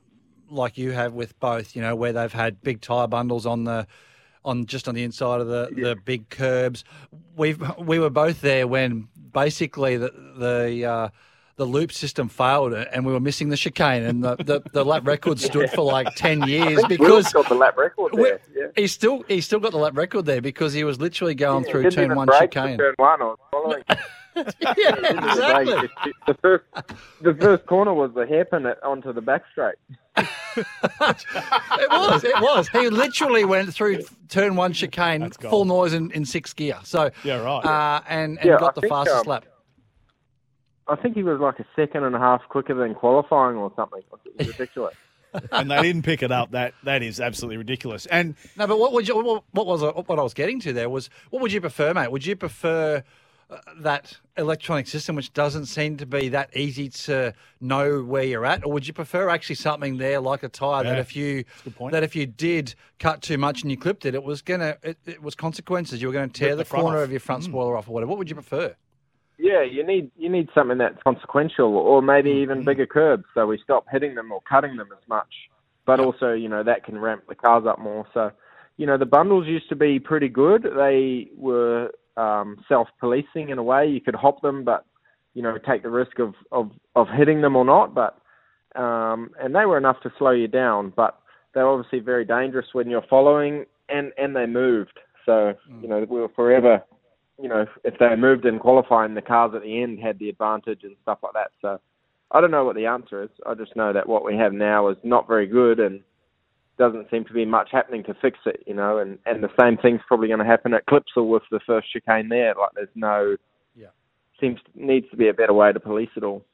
like 0.49 0.77
you 0.77 0.91
have 0.91 1.13
with 1.13 1.37
both. 1.41 1.75
You 1.75 1.81
know, 1.81 1.95
where 1.95 2.13
they've 2.13 2.31
had 2.31 2.61
big 2.61 2.79
tire 2.79 3.07
bundles 3.07 3.45
on 3.45 3.65
the, 3.65 3.85
on 4.45 4.65
just 4.65 4.87
on 4.87 4.95
the 4.95 5.03
inside 5.03 5.41
of 5.41 5.47
the, 5.47 5.69
the 5.75 5.97
big 6.05 6.29
curbs. 6.29 6.85
We've 7.35 7.61
we 7.79 7.99
were 7.99 8.09
both 8.09 8.39
there 8.39 8.65
when 8.65 9.09
basically 9.33 9.97
the 9.97 10.11
the. 10.37 10.85
Uh, 10.85 11.09
the 11.59 11.65
loop 11.65 11.91
system 11.91 12.29
failed 12.29 12.71
and 12.73 13.05
we 13.05 13.11
were 13.11 13.19
missing 13.19 13.49
the 13.49 13.57
chicane 13.57 14.03
and 14.03 14.23
the, 14.23 14.37
the, 14.37 14.61
the 14.71 14.85
lap 14.85 15.05
record 15.05 15.37
stood 15.49 15.69
for 15.71 15.83
like 15.83 16.15
10 16.15 16.43
years 16.43 16.77
Will's 16.77 16.87
because 16.87 17.33
got 17.33 17.49
the 17.49 17.55
lap 17.55 17.77
record 17.77 18.13
there. 18.15 18.39
Yeah. 18.55 18.67
he's 18.77 18.93
still 18.93 19.23
he's 19.27 19.43
still 19.43 19.59
got 19.59 19.71
the 19.71 19.77
lap 19.77 19.97
record 19.97 20.25
there 20.25 20.41
because 20.41 20.71
he 20.71 20.85
was 20.85 21.01
literally 21.01 21.35
going 21.35 21.65
Yeah, 21.65 21.71
through 21.71 21.91
turn 21.91 22.15
one 22.15 22.29
chicane. 22.39 22.77
Turn 22.77 22.93
one, 22.95 23.21
I 23.21 23.25
was 23.25 23.37
following. 23.51 23.83
yeah, 24.35 24.95
exactly. 25.27 25.89
The 26.27 26.33
first, 26.41 26.63
the 27.21 27.33
first 27.33 27.65
corner 27.65 27.93
was 27.93 28.13
the 28.13 28.25
hairpin 28.25 28.65
onto 28.81 29.11
the 29.11 29.21
back 29.21 29.43
straight. 29.51 29.75
It 30.57 31.89
was. 31.89 32.23
It 32.23 32.41
was. 32.41 32.67
He 32.69 32.89
literally 32.89 33.45
went 33.45 33.73
through 33.73 34.01
turn 34.27 34.55
one 34.55 34.73
chicane, 34.73 35.29
full 35.31 35.63
noise 35.65 35.93
in, 35.93 36.11
in 36.11 36.25
sixth 36.25 36.55
gear. 36.55 36.77
So 36.83 37.11
Yeah, 37.23 37.37
right. 37.41 37.63
Uh, 37.63 38.01
and 38.09 38.37
and 38.39 38.45
Yeah, 38.49 38.57
got 38.59 38.69
I 38.69 38.71
the 38.75 38.81
think, 38.81 38.93
fastest 38.93 39.25
um, 39.25 39.31
lap. 39.31 39.45
I 40.89 40.95
think 40.95 41.15
he 41.15 41.23
was 41.23 41.39
like 41.39 41.59
a 41.59 41.65
second 41.75 42.03
and 42.03 42.15
a 42.15 42.19
half 42.19 42.41
quicker 42.49 42.73
than 42.73 42.95
qualifying 42.95 43.57
or 43.57 43.71
something. 43.75 43.99
It 43.99 44.37
was 44.37 44.47
ridiculous. 44.47 44.95
and 45.51 45.69
they 45.69 45.81
didn't 45.81 46.03
pick 46.03 46.23
it 46.23 46.31
up. 46.31 46.51
That 46.51 46.73
that 46.83 47.03
is 47.03 47.19
absolutely 47.19 47.57
ridiculous. 47.57 48.05
And 48.07 48.35
No, 48.57 48.65
but 48.67 48.79
what 48.79 48.93
would 48.93 49.07
you? 49.07 49.15
What, 49.23 49.43
what 49.51 49.67
was 49.67 49.83
I- 49.83 49.89
what 49.89 50.17
I 50.19 50.23
was 50.23 50.33
getting 50.33 50.59
to 50.61 50.73
there 50.73 50.89
was 50.89 51.09
what 51.29 51.41
would 51.41 51.51
you 51.53 51.61
prefer, 51.61 51.93
mate? 51.93 52.11
Would 52.11 52.25
you 52.25 52.35
prefer 52.35 53.03
uh, 53.51 53.57
that 53.77 54.17
electronic 54.37 54.87
system, 54.87 55.15
which 55.15 55.31
doesn't 55.33 55.65
seem 55.67 55.97
to 55.97 56.05
be 56.07 56.29
that 56.29 56.55
easy 56.55 56.89
to 56.89 57.33
know 57.61 58.01
where 58.01 58.23
you're 58.23 58.45
at, 58.45 58.63
or 58.65 58.71
would 58.71 58.87
you 58.87 58.93
prefer 58.93 59.29
actually 59.29 59.55
something 59.55 59.97
there 59.97 60.19
like 60.19 60.41
a 60.43 60.49
tire 60.49 60.83
that 60.83 60.97
if 60.97 61.15
you 61.15 61.43
a 61.61 61.63
good 61.63 61.75
point. 61.75 61.91
that 61.91 62.03
if 62.03 62.15
you 62.15 62.25
did 62.25 62.73
cut 62.97 63.21
too 63.21 63.37
much 63.37 63.61
and 63.61 63.69
you 63.69 63.77
clipped 63.77 64.05
it, 64.05 64.15
it 64.15 64.23
was 64.23 64.41
gonna 64.41 64.77
it, 64.81 64.97
it 65.05 65.21
was 65.21 65.35
consequences. 65.35 66.01
You 66.01 66.07
were 66.07 66.13
going 66.13 66.29
to 66.29 66.39
tear 66.39 66.55
Rip 66.55 66.57
the, 66.57 66.63
the 66.63 66.81
corner 66.81 66.97
off. 66.97 67.03
of 67.03 67.11
your 67.11 67.19
front 67.19 67.43
spoiler 67.43 67.77
off 67.77 67.87
or 67.87 67.91
whatever. 67.91 68.09
What 68.09 68.17
would 68.17 68.29
you 68.29 68.35
prefer? 68.35 68.75
Yeah, 69.41 69.63
you 69.63 69.87
need 69.87 70.11
you 70.17 70.29
need 70.29 70.49
something 70.53 70.77
that's 70.77 71.01
consequential, 71.01 71.77
or 71.77 72.01
maybe 72.01 72.29
Mm-hmm. 72.29 72.41
even 72.41 72.65
bigger 72.65 72.85
curbs, 72.85 73.23
so 73.33 73.47
we 73.47 73.57
stop 73.63 73.85
hitting 73.89 74.13
them 74.13 74.33
or 74.33 74.41
cutting 74.41 74.75
them 74.75 74.89
as 74.91 75.07
much. 75.07 75.33
But 75.85 76.01
also, 76.01 76.33
you 76.33 76.49
know, 76.49 76.61
that 76.61 76.83
can 76.83 76.99
ramp 76.99 77.23
the 77.27 77.35
cars 77.35 77.63
up 77.65 77.79
more. 77.79 78.05
So, 78.13 78.31
you 78.77 78.85
know, 78.85 78.97
the 78.97 79.05
bundles 79.05 79.47
used 79.47 79.69
to 79.69 79.75
be 79.75 79.97
pretty 79.97 80.27
good. 80.27 80.67
They 80.75 81.29
were 81.35 81.89
um, 82.17 82.57
self-policing 82.67 83.49
in 83.49 83.57
a 83.57 83.63
way. 83.63 83.87
You 83.87 84.01
could 84.01 84.13
hop 84.13 84.41
them, 84.41 84.65
but 84.65 84.85
you 85.33 85.41
know, 85.41 85.57
take 85.57 85.83
the 85.83 85.89
risk 85.89 86.19
of 86.19 86.33
of, 86.51 86.71
of 86.97 87.07
hitting 87.07 87.41
them 87.41 87.55
or 87.55 87.63
not. 87.63 87.95
But 87.95 88.19
um, 88.79 89.31
and 89.39 89.55
they 89.55 89.65
were 89.65 89.77
enough 89.77 90.01
to 90.03 90.11
slow 90.19 90.31
you 90.31 90.49
down, 90.49 90.91
but 90.95 91.17
they're 91.53 91.67
obviously 91.67 91.99
very 91.99 92.25
dangerous 92.25 92.67
when 92.73 92.89
you're 92.89 93.05
following, 93.09 93.65
and 93.87 94.11
and 94.17 94.35
they 94.35 94.45
moved. 94.45 94.99
So, 95.25 95.53
you 95.81 95.87
know, 95.87 96.05
we 96.09 96.19
were 96.19 96.29
forever 96.35 96.83
you 97.41 97.47
know, 97.47 97.65
if 97.83 97.97
they 97.99 98.15
moved 98.15 98.45
in 98.45 98.59
qualifying, 98.59 99.13
the 99.13 99.21
cars 99.21 99.53
at 99.55 99.61
the 99.61 99.81
end 99.81 99.99
had 99.99 100.19
the 100.19 100.29
advantage 100.29 100.83
and 100.83 100.95
stuff 101.01 101.19
like 101.23 101.33
that. 101.33 101.51
So 101.61 101.79
I 102.31 102.41
don't 102.41 102.51
know 102.51 102.65
what 102.65 102.75
the 102.75 102.85
answer 102.85 103.23
is. 103.23 103.29
I 103.45 103.53
just 103.53 103.75
know 103.75 103.93
that 103.93 104.07
what 104.07 104.25
we 104.25 104.35
have 104.35 104.53
now 104.53 104.89
is 104.89 104.97
not 105.03 105.27
very 105.27 105.47
good 105.47 105.79
and 105.79 106.01
doesn't 106.77 107.09
seem 107.09 107.25
to 107.25 107.33
be 107.33 107.45
much 107.45 107.69
happening 107.71 108.03
to 108.05 108.13
fix 108.21 108.39
it, 108.45 108.63
you 108.65 108.73
know, 108.73 108.99
and, 108.99 109.19
and 109.25 109.43
the 109.43 109.49
same 109.59 109.77
thing's 109.77 110.01
probably 110.07 110.27
going 110.27 110.39
to 110.39 110.45
happen 110.45 110.73
at 110.73 110.85
Clipsal 110.87 111.27
with 111.27 111.43
the 111.51 111.59
first 111.65 111.91
chicane 111.91 112.29
there. 112.29 112.53
Like 112.55 112.71
there's 112.75 112.87
no 112.95 113.35
Yeah. 113.75 113.87
seems 114.39 114.59
needs 114.75 115.09
to 115.11 115.17
be 115.17 115.27
a 115.27 115.33
better 115.33 115.53
way 115.53 115.73
to 115.73 115.79
police 115.79 116.09
it 116.15 116.23
all. 116.23 116.45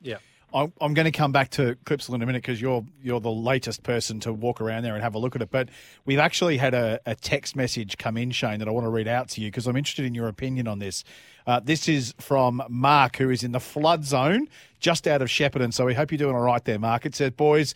Yeah. 0.00 0.18
I'm, 0.54 0.94
going 0.94 1.04
to 1.04 1.10
come 1.10 1.32
back 1.32 1.50
to 1.50 1.76
Clipsal 1.84 2.14
in 2.14 2.22
a 2.22 2.26
minute 2.26 2.42
because 2.42 2.60
you're 2.60 2.84
you're 3.02 3.20
the 3.20 3.30
latest 3.30 3.82
person 3.82 4.20
to 4.20 4.32
walk 4.32 4.60
around 4.60 4.84
there 4.84 4.94
and 4.94 5.02
have 5.02 5.16
a 5.16 5.18
look 5.18 5.34
at 5.34 5.42
it. 5.42 5.50
But 5.50 5.68
we've 6.04 6.20
actually 6.20 6.58
had 6.58 6.74
a, 6.74 7.00
a 7.06 7.16
text 7.16 7.56
message 7.56 7.98
come 7.98 8.16
in, 8.16 8.30
Shane, 8.30 8.60
that 8.60 8.68
I 8.68 8.70
want 8.70 8.84
to 8.84 8.90
read 8.90 9.08
out 9.08 9.28
to 9.30 9.40
you 9.40 9.48
because 9.48 9.66
I'm 9.66 9.76
interested 9.76 10.04
in 10.04 10.14
your 10.14 10.28
opinion 10.28 10.68
on 10.68 10.78
this. 10.78 11.02
Uh, 11.46 11.60
this 11.60 11.88
is 11.88 12.14
from 12.20 12.62
Mark, 12.68 13.16
who 13.16 13.30
is 13.30 13.42
in 13.42 13.52
the 13.52 13.60
flood 13.60 14.04
zone 14.04 14.48
just 14.78 15.06
out 15.08 15.22
of 15.22 15.28
Shepparton. 15.28 15.72
So 15.72 15.86
we 15.86 15.94
hope 15.94 16.12
you're 16.12 16.18
doing 16.18 16.36
all 16.36 16.42
right 16.42 16.64
there, 16.64 16.78
Mark. 16.78 17.04
It 17.04 17.14
says, 17.14 17.32
boys, 17.32 17.74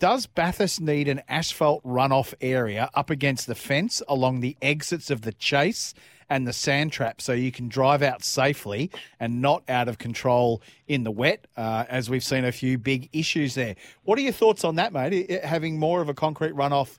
does 0.00 0.26
Bathurst 0.26 0.80
need 0.80 1.06
an 1.08 1.22
asphalt 1.28 1.84
runoff 1.84 2.34
area 2.40 2.90
up 2.94 3.10
against 3.10 3.46
the 3.46 3.54
fence 3.54 4.02
along 4.08 4.40
the 4.40 4.56
exits 4.60 5.10
of 5.10 5.22
the 5.22 5.32
chase 5.32 5.94
and 6.30 6.46
the 6.46 6.52
sand 6.52 6.90
trap 6.90 7.20
so 7.20 7.32
you 7.32 7.52
can 7.52 7.68
drive 7.68 8.02
out 8.02 8.24
safely 8.24 8.90
and 9.20 9.42
not 9.42 9.62
out 9.68 9.88
of 9.88 9.98
control 9.98 10.62
in 10.88 11.04
the 11.04 11.10
wet, 11.10 11.46
uh, 11.56 11.84
as 11.88 12.08
we've 12.08 12.24
seen 12.24 12.44
a 12.44 12.52
few 12.52 12.78
big 12.78 13.10
issues 13.12 13.54
there. 13.54 13.76
What 14.04 14.18
are 14.18 14.22
your 14.22 14.32
thoughts 14.32 14.64
on 14.64 14.76
that, 14.76 14.92
mate? 14.92 15.30
I- 15.30 15.46
Having 15.46 15.78
more 15.78 16.00
of 16.00 16.08
a 16.08 16.14
concrete 16.14 16.54
runoff 16.54 16.98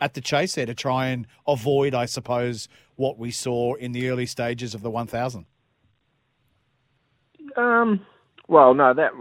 at 0.00 0.14
the 0.14 0.20
chase 0.20 0.54
there 0.54 0.66
to 0.66 0.74
try 0.74 1.08
and 1.08 1.26
avoid, 1.46 1.92
I 1.92 2.06
suppose, 2.06 2.68
what 2.96 3.18
we 3.18 3.30
saw 3.30 3.74
in 3.74 3.92
the 3.92 4.08
early 4.08 4.26
stages 4.26 4.74
of 4.74 4.82
the 4.82 4.90
1000? 4.90 5.44
Um, 7.56 8.00
well, 8.46 8.72
no, 8.74 8.94
that 8.94 9.12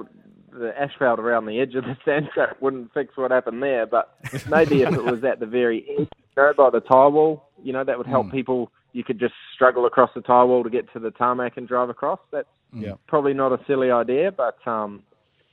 the 0.59 0.73
asphalt 0.79 1.19
around 1.19 1.45
the 1.45 1.59
edge 1.59 1.75
of 1.75 1.83
the 1.83 1.97
sand 2.05 2.29
trap 2.33 2.57
wouldn't 2.61 2.93
fix 2.93 3.15
what 3.17 3.31
happened 3.31 3.61
there. 3.63 3.85
But 3.85 4.15
maybe 4.49 4.81
if 4.81 4.93
it 4.93 5.03
was 5.03 5.23
at 5.23 5.39
the 5.39 5.45
very 5.45 5.85
edge, 5.99 6.09
you 6.35 6.43
know, 6.43 6.53
by 6.57 6.69
the 6.69 6.79
tire 6.81 7.09
wall, 7.09 7.49
you 7.63 7.73
know, 7.73 7.83
that 7.83 7.97
would 7.97 8.07
help 8.07 8.31
people. 8.31 8.71
You 8.93 9.03
could 9.03 9.19
just 9.19 9.33
struggle 9.53 9.85
across 9.85 10.09
the 10.15 10.21
tire 10.21 10.45
wall 10.45 10.63
to 10.63 10.69
get 10.69 10.91
to 10.93 10.99
the 10.99 11.11
tarmac 11.11 11.57
and 11.57 11.67
drive 11.67 11.89
across. 11.89 12.19
That's 12.31 12.47
Yeah. 12.73 12.93
probably 13.07 13.33
not 13.33 13.51
a 13.51 13.63
silly 13.67 13.91
idea, 13.91 14.31
but 14.31 14.57
um, 14.67 15.03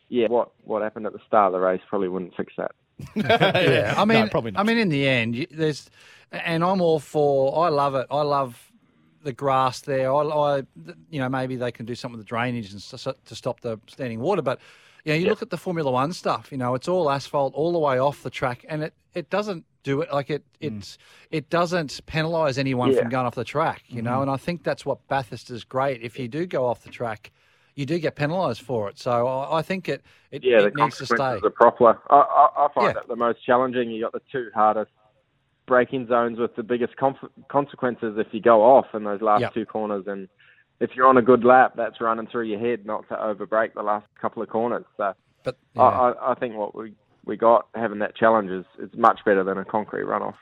yeah, 0.09 0.29
what 0.29 0.53
what 0.65 0.83
happened 0.83 1.07
at 1.07 1.13
the 1.13 1.19
start 1.27 1.49
of 1.49 1.61
the 1.61 1.65
race 1.67 1.81
probably 1.89 2.09
wouldn't 2.09 2.35
fix 2.37 2.53
that. 2.57 2.73
yeah, 3.17 3.95
I 3.97 4.05
No, 4.05 4.15
mean, 4.21 4.29
probably 4.31 4.53
not. 4.53 4.61
I 4.61 4.63
mean, 4.63 4.79
in 4.79 4.89
the 4.89 5.09
end, 5.09 5.47
there's, 5.51 5.91
and 6.31 6.63
I'm 6.65 6.81
all 6.81 7.01
for. 7.01 7.65
I 7.65 7.69
love 7.69 7.95
it. 7.95 8.07
I 8.11 8.23
love 8.23 8.71
the 9.23 9.33
grass 9.33 9.81
there. 9.81 10.13
I, 10.15 10.23
I 10.23 10.57
you 11.11 11.19
know, 11.19 11.29
maybe 11.29 11.57
they 11.57 11.73
can 11.73 11.87
do 11.87 11.95
something 11.95 12.19
with 12.19 12.27
the 12.27 12.29
drainage 12.29 12.71
and 12.73 12.81
s- 12.81 13.09
to 13.25 13.35
stop 13.35 13.61
the 13.61 13.79
standing 13.89 14.21
water. 14.21 14.43
But 14.43 14.61
you 15.05 15.13
know, 15.13 15.19
you 15.19 15.27
look 15.27 15.43
at 15.43 15.51
the 15.51 15.57
Formula 15.59 15.91
One 15.91 16.13
stuff. 16.13 16.51
You 16.51 16.59
know, 16.59 16.75
it's 16.75 16.89
all 16.89 17.11
asphalt 17.11 17.55
all 17.55 17.73
the 17.73 17.79
way 17.79 17.99
off 17.99 18.23
the 18.23 18.31
track, 18.31 18.65
and 18.69 18.83
it 18.83 18.95
it 19.15 19.31
doesn't 19.31 19.65
do 19.83 20.01
it 20.01 20.13
like 20.13 20.31
it 20.31 20.43
hmm. 20.61 20.67
it's 20.79 20.99
it 21.31 21.51
doesn't 21.51 22.01
penalise 22.07 22.59
anyone 22.59 22.93
Yeah. 22.93 23.01
from 23.01 23.11
going 23.11 23.27
off 23.27 23.35
the 23.35 23.45
track. 23.45 23.83
You 23.89 24.03
know, 24.03 24.17
hmm. 24.17 24.23
and 24.23 24.31
I 24.31 24.37
think 24.37 24.63
that's 24.63 24.85
what 24.87 25.07
Bathurst 25.09 25.51
is 25.51 25.65
great. 25.65 26.03
If 26.03 26.19
you 26.19 26.29
do 26.29 26.47
go 26.47 26.67
off 26.67 26.83
the 26.83 26.91
track. 26.91 27.31
You 27.77 27.87
do 27.87 27.99
get 27.99 28.15
penalised 28.15 28.61
for 28.63 28.89
it, 28.89 29.01
so 29.01 29.27
I 29.27 29.59
I 29.59 29.63
think 29.63 29.89
it 29.89 30.05
it, 30.31 30.45
Yeah, 30.45 30.61
it 30.61 30.75
the 30.75 30.83
needs 30.85 30.97
to 30.99 31.07
stay. 31.07 31.17
are 31.19 31.51
proper. 31.51 32.01
I, 32.09 32.15
I, 32.15 32.67
I 32.67 32.69
find 32.73 32.87
Yeah. 32.87 32.93
that 32.93 33.09
the 33.09 33.17
most 33.17 33.45
challenging. 33.45 33.91
You 33.91 34.03
got 34.03 34.13
the 34.13 34.23
two 34.31 34.49
hardest 34.55 34.93
braking 35.67 36.07
zones 36.07 36.39
with 36.39 36.55
the 36.55 36.63
biggest 36.63 36.97
conf- 36.97 37.33
consequences 37.49 38.15
if 38.17 38.29
you 38.33 38.41
go 38.41 38.63
off 38.63 38.87
in 38.95 39.03
those 39.03 39.21
last 39.21 39.41
Yep. 39.41 39.55
two 39.55 39.67
corners. 39.67 40.05
And 40.07 40.29
if 40.81 40.91
you're 40.95 41.07
on 41.07 41.17
a 41.17 41.23
good 41.23 41.45
lap, 41.45 41.75
that's 41.77 42.01
running 42.01 42.27
through 42.27 42.45
your 42.45 42.59
head 42.59 42.85
not 42.85 43.09
to 43.09 43.15
overbrake 43.15 43.75
the 43.75 43.83
last 43.83 44.07
couple 44.21 44.43
of 44.43 44.49
corners. 44.49 44.85
So 44.97 45.15
But 45.43 45.57
I, 45.77 45.83
I, 45.83 46.33
I 46.33 46.35
think 46.35 46.57
what 46.57 46.75
we 46.75 46.95
we 47.25 47.37
got 47.37 47.69
having 47.75 48.01
that 48.01 48.17
challenge 48.17 48.51
is, 48.51 48.65
is 48.79 48.91
much 48.99 49.21
better 49.25 49.45
than 49.45 49.59
a 49.59 49.65
concrete 49.65 50.05
runoff. 50.05 50.35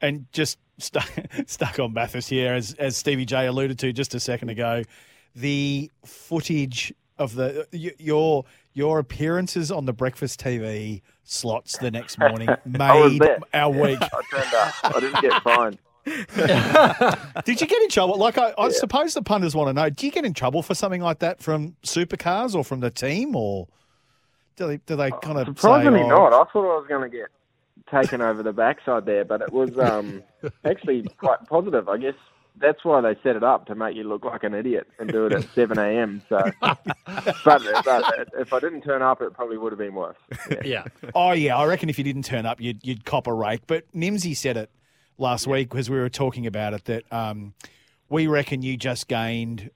And 0.00 0.26
just 0.32 0.58
stuck, 0.78 1.10
stuck 1.46 1.78
on 1.78 1.92
Bathurst 1.92 2.30
here, 2.30 2.54
as, 2.54 2.74
as 2.74 2.96
Stevie 2.96 3.24
J 3.24 3.46
alluded 3.46 3.78
to 3.80 3.92
just 3.92 4.14
a 4.14 4.20
second 4.20 4.50
ago, 4.50 4.82
the 5.34 5.90
footage 6.04 6.94
of 7.16 7.34
the 7.34 7.66
your 7.98 8.44
your 8.72 8.98
appearances 8.98 9.70
on 9.70 9.84
the 9.84 9.92
breakfast 9.92 10.40
TV 10.40 11.00
slots 11.22 11.78
the 11.78 11.90
next 11.90 12.18
morning 12.18 12.48
made 12.64 13.20
our 13.52 13.70
week. 13.70 13.98
I 14.02 14.20
turned 14.30 14.54
up. 14.54 14.74
I 14.82 15.00
didn't 15.00 15.22
get 15.22 15.42
fined. 15.42 15.78
Did 17.44 17.60
you 17.60 17.66
get 17.66 17.82
in 17.82 17.88
trouble? 17.88 18.18
Like, 18.18 18.36
I, 18.36 18.52
I 18.58 18.68
suppose 18.70 19.14
the 19.14 19.22
punters 19.22 19.54
want 19.54 19.68
to 19.68 19.72
know: 19.72 19.88
Do 19.88 20.04
you 20.04 20.12
get 20.12 20.24
in 20.24 20.34
trouble 20.34 20.62
for 20.62 20.74
something 20.74 21.00
like 21.00 21.20
that 21.20 21.40
from 21.42 21.76
supercars 21.82 22.54
or 22.54 22.62
from 22.62 22.80
the 22.80 22.90
team, 22.90 23.34
or 23.34 23.68
do 24.56 24.66
they 24.66 24.76
do 24.78 24.96
they 24.96 25.10
kind 25.10 25.38
of 25.38 25.46
Surprisingly 25.46 26.00
say, 26.00 26.04
oh, 26.04 26.08
not. 26.08 26.32
I 26.32 26.44
thought 26.52 26.74
I 26.74 26.78
was 26.78 26.86
going 26.88 27.10
to 27.10 27.16
get 27.16 27.28
taken 27.90 28.20
over 28.20 28.42
the 28.42 28.52
backside 28.52 29.06
there, 29.06 29.24
but 29.24 29.40
it 29.40 29.52
was 29.52 29.78
um, 29.78 30.22
actually 30.64 31.02
quite 31.16 31.46
positive. 31.48 31.88
I 31.88 31.96
guess 31.96 32.14
that's 32.56 32.84
why 32.84 33.00
they 33.00 33.16
set 33.22 33.36
it 33.36 33.42
up 33.42 33.66
to 33.66 33.74
make 33.74 33.96
you 33.96 34.04
look 34.04 34.24
like 34.24 34.44
an 34.44 34.54
idiot 34.54 34.86
and 34.98 35.10
do 35.10 35.26
it 35.26 35.32
at 35.32 35.48
7 35.54 35.78
a.m. 35.78 36.22
So, 36.28 36.38
but, 36.60 36.78
but 37.44 38.28
if 38.38 38.52
I 38.52 38.60
didn't 38.60 38.82
turn 38.82 39.02
up, 39.02 39.22
it 39.22 39.32
probably 39.32 39.56
would 39.56 39.72
have 39.72 39.78
been 39.78 39.94
worse. 39.94 40.16
Yeah. 40.50 40.62
yeah. 40.64 40.84
Oh 41.14 41.32
yeah, 41.32 41.56
I 41.56 41.64
reckon 41.66 41.88
if 41.88 41.98
you 41.98 42.04
didn't 42.04 42.24
turn 42.24 42.46
up, 42.46 42.60
you'd 42.60 42.86
you'd 42.86 43.04
cop 43.04 43.26
a 43.26 43.32
rake. 43.32 43.62
But 43.66 43.90
Nimsy 43.92 44.36
said 44.36 44.56
it 44.56 44.70
last 45.18 45.46
week 45.46 45.70
because 45.70 45.88
we 45.90 45.98
were 45.98 46.08
talking 46.08 46.46
about 46.46 46.74
it 46.74 46.84
that 46.86 47.04
um, 47.12 47.54
we 48.08 48.26
reckon 48.26 48.62
you 48.62 48.76
just 48.76 49.08
gained. 49.08 49.70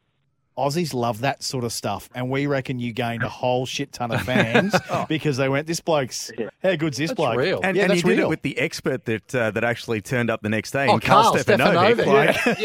Aussies 0.56 0.92
love 0.92 1.20
that 1.20 1.44
sort 1.44 1.62
of 1.62 1.72
stuff, 1.72 2.10
and 2.16 2.28
we 2.30 2.48
reckon 2.48 2.80
you 2.80 2.92
gained 2.92 3.22
a 3.22 3.28
whole 3.28 3.64
shit 3.64 3.92
ton 3.92 4.10
of 4.10 4.20
fans 4.24 4.74
because 5.08 5.36
they 5.36 5.48
went, 5.48 5.68
"This 5.68 5.78
bloke's 5.78 6.32
how 6.64 6.74
good's 6.74 6.98
this 6.98 7.10
That's 7.10 7.16
bloke?" 7.16 7.36
real. 7.36 7.60
And, 7.62 7.76
yeah, 7.76 7.84
and 7.84 7.90
that's 7.92 8.02
you 8.02 8.08
did 8.10 8.18
it 8.18 8.28
with 8.28 8.42
the 8.42 8.58
expert 8.58 9.04
that 9.04 9.32
uh, 9.32 9.52
that 9.52 9.62
actually 9.62 10.00
turned 10.00 10.30
up 10.30 10.42
the 10.42 10.48
next 10.48 10.72
day, 10.72 10.88
Oh, 10.88 10.94
and 10.94 11.02
Karl, 11.02 11.30
Karl 11.30 11.36
Stefanovic. 11.44 11.94
Stefanovic. 11.94 12.46
Like, 12.46 12.58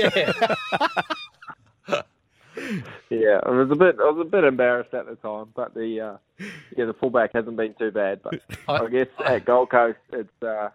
yeah. 1.87 2.01
yeah, 3.09 3.39
I 3.43 3.49
was 3.49 3.69
a 3.71 3.75
bit, 3.75 3.97
I 3.99 4.09
was 4.09 4.25
a 4.25 4.29
bit 4.29 4.43
embarrassed 4.43 4.93
at 4.93 5.05
the 5.05 5.15
time, 5.15 5.47
but 5.55 5.73
the, 5.73 6.01
uh, 6.01 6.45
yeah, 6.75 6.85
the 6.85 6.93
fullback 6.93 7.31
hasn't 7.33 7.57
been 7.57 7.73
too 7.75 7.91
bad. 7.91 8.21
But 8.23 8.41
I 8.67 8.87
guess 8.87 9.07
at 9.25 9.45
Gold 9.45 9.69
Coast, 9.69 9.99
it's, 10.11 10.43
uh, 10.43 10.69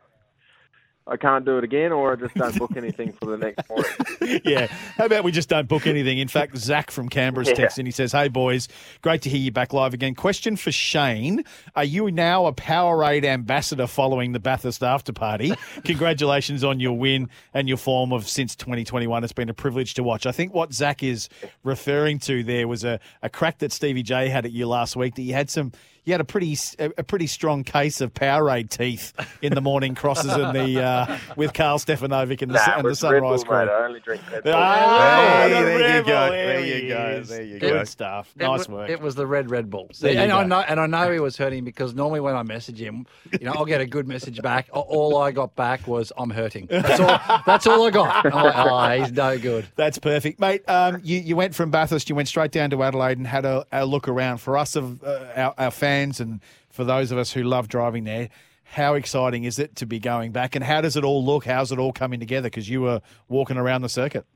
I 1.11 1.17
can't 1.17 1.45
do 1.45 1.57
it 1.57 1.65
again, 1.65 1.91
or 1.91 2.12
I 2.12 2.17
just 2.17 2.35
don't 2.35 2.59
book 2.59 2.73
anything 2.77 3.12
for 3.12 3.27
the 3.27 3.38
next 3.38 3.69
morning. 4.21 4.41
yeah. 4.45 4.67
How 4.97 5.07
about 5.07 5.25
we 5.25 5.33
just 5.33 5.49
don't 5.49 5.67
book 5.67 5.87
anything? 5.87 6.19
In 6.19 6.29
fact, 6.29 6.57
Zach 6.59 6.91
from 6.91 7.09
Canberra's 7.09 7.49
Yeah. 7.49 7.55
texted 7.55 7.79
and 7.79 7.88
he 7.88 7.93
says, 7.93 8.12
Hey, 8.12 8.29
boys, 8.29 8.69
great 9.00 9.23
to 9.23 9.31
hear 9.31 9.41
you 9.41 9.50
back 9.50 9.73
live 9.73 9.95
again. 9.95 10.15
Question 10.15 10.57
for 10.57 10.71
Shane 10.71 11.45
Are 11.75 11.85
you 11.85 12.11
now 12.11 12.45
a 12.47 12.53
Powerade 12.53 13.25
ambassador 13.25 13.87
following 13.87 14.33
the 14.33 14.41
Bathurst 14.41 14.83
after 14.83 15.12
party? 15.12 15.55
Congratulations 15.85 16.62
on 16.62 16.79
your 16.79 16.97
win 16.99 17.29
and 17.55 17.69
your 17.69 17.79
form 17.79 18.12
of 18.12 18.29
since 18.29 18.55
2021. 18.55 19.25
It's 19.25 19.33
been 19.33 19.49
a 19.49 19.55
privilege 19.55 19.95
to 19.95 20.03
watch. 20.03 20.27
I 20.27 20.33
think 20.33 20.53
what 20.53 20.75
Zach 20.75 21.03
is 21.03 21.29
referring 21.65 22.19
to 22.21 22.43
there 22.43 22.69
was 22.69 22.85
a, 22.85 23.00
a 23.23 23.31
crack 23.31 23.59
that 23.59 23.73
Stevie 23.73 24.03
J 24.03 24.29
had 24.29 24.45
at 24.45 24.53
you 24.53 24.67
last 24.69 24.95
week 24.95 25.15
that 25.15 25.23
you 25.23 25.33
had 25.33 25.49
some. 25.50 25.73
You 26.09 26.15
had 26.15 26.23
a 26.23 26.25
pretty 26.25 26.57
a, 26.79 26.87
a 26.97 27.03
pretty 27.05 27.27
strong 27.27 27.65
case 27.65 28.00
of 28.00 28.15
Powerade 28.15 28.71
teeth 28.71 29.12
in 29.43 29.53
the 29.55 29.61
morning 29.61 29.95
crosses 29.95 30.33
and 30.33 30.57
the 30.57 30.83
uh, 30.83 31.19
with 31.37 31.53
Karl 31.53 31.79
Stefanovic 31.79 32.41
and 32.41 32.50
the, 32.50 32.55
nah, 32.55 32.77
and 32.77 32.85
the 32.85 32.88
with 32.88 33.00
Bull, 33.00 33.11
Sunrise 33.11 33.41
mate, 33.43 33.47
crew. 33.47 33.57
I 33.57 33.85
only 33.85 34.00
drink 34.00 34.23
Red 34.33 34.43
Bull. 34.45 34.53
Ah, 34.57 35.41
Hey, 35.43 35.49
the 35.50 35.55
there 35.55 35.79
you 35.79 35.85
Rebel, 35.85 36.05
go. 36.07 36.31
there 36.31 36.47
There 36.47 36.67
you 36.81 36.88
go. 36.88 37.23
There 37.25 37.43
you 37.43 37.59
go. 37.59 37.69
Good 37.69 37.88
stuff. 37.88 38.33
It 38.38 38.43
Nice 38.43 38.69
wa- 38.71 38.77
work. 38.77 38.88
It 38.91 39.03
was 39.03 39.17
the 39.17 39.27
red 39.27 39.50
Red 39.50 39.69
Bull. 39.69 39.91
There 40.00 40.12
you 40.12 40.19
and 40.19 40.33
I 40.33 40.45
know, 40.45 40.61
and 40.61 40.81
I 40.81 40.87
know 40.87 41.12
he 41.12 41.21
was 41.21 41.37
hurting 41.37 41.65
because 41.65 41.93
normally 41.95 42.21
when 42.21 42.35
I 42.37 42.43
message 42.43 42.81
him, 42.81 43.05
you 43.31 43.41
know, 43.45 43.53
I'll 43.55 43.67
get 43.67 43.83
a 43.83 43.87
good 43.87 44.09
message 44.09 44.41
back. 44.41 44.69
All 44.73 45.19
I 45.19 45.31
got 45.31 45.55
back 45.57 45.87
was 45.87 46.11
I'm 46.17 46.31
hurting. 46.31 46.69
That's 46.71 47.00
all. 47.00 47.21
That's 47.45 47.67
all 47.67 47.87
I 47.87 47.91
got. 47.91 48.25
I'm 48.25 48.33
like, 48.33 48.55
oh, 48.57 49.03
he's 49.05 49.12
no 49.12 49.38
good. 49.38 49.67
That's 49.77 49.99
perfect, 49.99 50.41
mate. 50.41 50.67
Um, 50.71 51.03
you, 51.05 51.19
you 51.19 51.37
went 51.37 51.55
from 51.55 51.71
Bathurst, 51.71 52.09
you 52.09 52.15
went 52.15 52.29
straight 52.29 52.50
down 52.50 52.71
to 52.71 52.83
Adelaide 52.83 53.19
and 53.19 53.27
had 53.27 53.45
a, 53.45 53.67
a 53.73 53.85
look 53.85 54.09
around. 54.09 54.38
For 54.38 54.57
us, 54.57 54.75
of 54.75 55.03
uh, 55.05 55.27
our, 55.37 55.55
our 55.59 55.71
fans, 55.71 55.98
and 55.99 56.40
for 56.71 56.85
those 56.85 57.11
of 57.11 57.19
us 57.19 57.33
who 57.33 57.43
love 57.43 57.69
driving 57.69 58.05
there, 58.05 58.28
how 58.64 58.95
exciting 58.95 59.45
is 59.45 59.59
it 59.59 59.76
to 59.76 59.87
be 59.87 59.99
going 59.99 60.33
back? 60.33 60.55
And 60.55 60.64
how 60.64 60.81
does 60.81 60.97
it 60.97 61.05
all 61.05 61.25
look? 61.25 61.45
How's 61.47 61.73
it 61.73 61.78
all 61.78 61.93
coming 61.93 62.21
together? 62.21 62.47
Because 62.47 62.69
you 62.69 62.83
were 62.83 63.00
walking 63.28 63.57
around 63.57 63.83
the 63.83 63.88
circuit. 63.88 64.26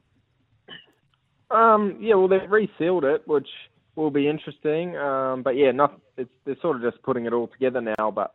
Um, 1.50 1.98
yeah, 2.00 2.14
well, 2.14 2.28
they've 2.28 2.50
resealed 2.50 3.04
it, 3.04 3.28
which 3.28 3.48
will 3.94 4.10
be 4.10 4.28
interesting. 4.28 4.96
Um, 4.96 5.42
but 5.42 5.56
yeah, 5.56 5.70
not, 5.70 6.00
it's, 6.16 6.30
they're 6.44 6.56
sort 6.62 6.76
of 6.76 6.82
just 6.82 7.02
putting 7.02 7.26
it 7.26 7.32
all 7.32 7.48
together 7.48 7.80
now. 7.80 8.10
But 8.10 8.34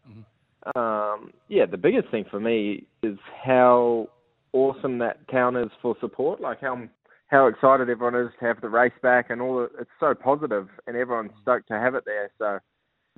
um, 0.75 1.31
yeah, 1.47 1.65
the 1.65 1.77
biggest 1.77 2.09
thing 2.09 2.25
for 2.29 2.39
me 2.39 2.85
is 3.01 3.17
how 3.43 4.09
awesome 4.53 4.99
that 4.99 5.27
town 5.29 5.55
is 5.55 5.71
for 5.81 5.95
support. 5.99 6.41
Like 6.41 6.61
how 6.61 6.87
how 7.27 7.47
excited 7.47 7.89
everyone 7.89 8.15
is 8.15 8.31
to 8.39 8.45
have 8.45 8.61
the 8.61 8.69
race 8.69 8.93
back, 9.01 9.29
and 9.29 9.41
all. 9.41 9.57
The, 9.57 9.81
it's 9.81 9.89
so 9.99 10.13
positive, 10.13 10.69
and 10.85 10.95
everyone's 10.95 11.31
stoked 11.41 11.67
to 11.69 11.73
have 11.73 11.95
it 11.95 12.03
there. 12.05 12.29
So 12.37 12.59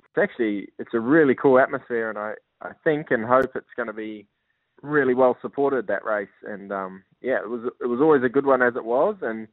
it's 0.09 0.21
actually 0.21 0.69
it's 0.79 0.93
a 0.93 0.99
really 0.99 1.35
cool 1.35 1.59
atmosphere, 1.59 2.09
and 2.09 2.17
I 2.17 2.33
I 2.61 2.71
think 2.83 3.11
and 3.11 3.25
hope 3.25 3.51
it's 3.55 3.73
going 3.75 3.87
to 3.87 3.93
be 3.93 4.27
really 4.81 5.13
well 5.13 5.37
supported 5.41 5.87
that 5.87 6.05
race. 6.05 6.27
And 6.43 6.71
um, 6.71 7.03
yeah, 7.21 7.39
it 7.39 7.49
was 7.49 7.71
it 7.81 7.85
was 7.85 7.99
always 8.01 8.23
a 8.23 8.29
good 8.29 8.45
one 8.45 8.61
as 8.61 8.75
it 8.75 8.85
was, 8.85 9.15
and 9.21 9.47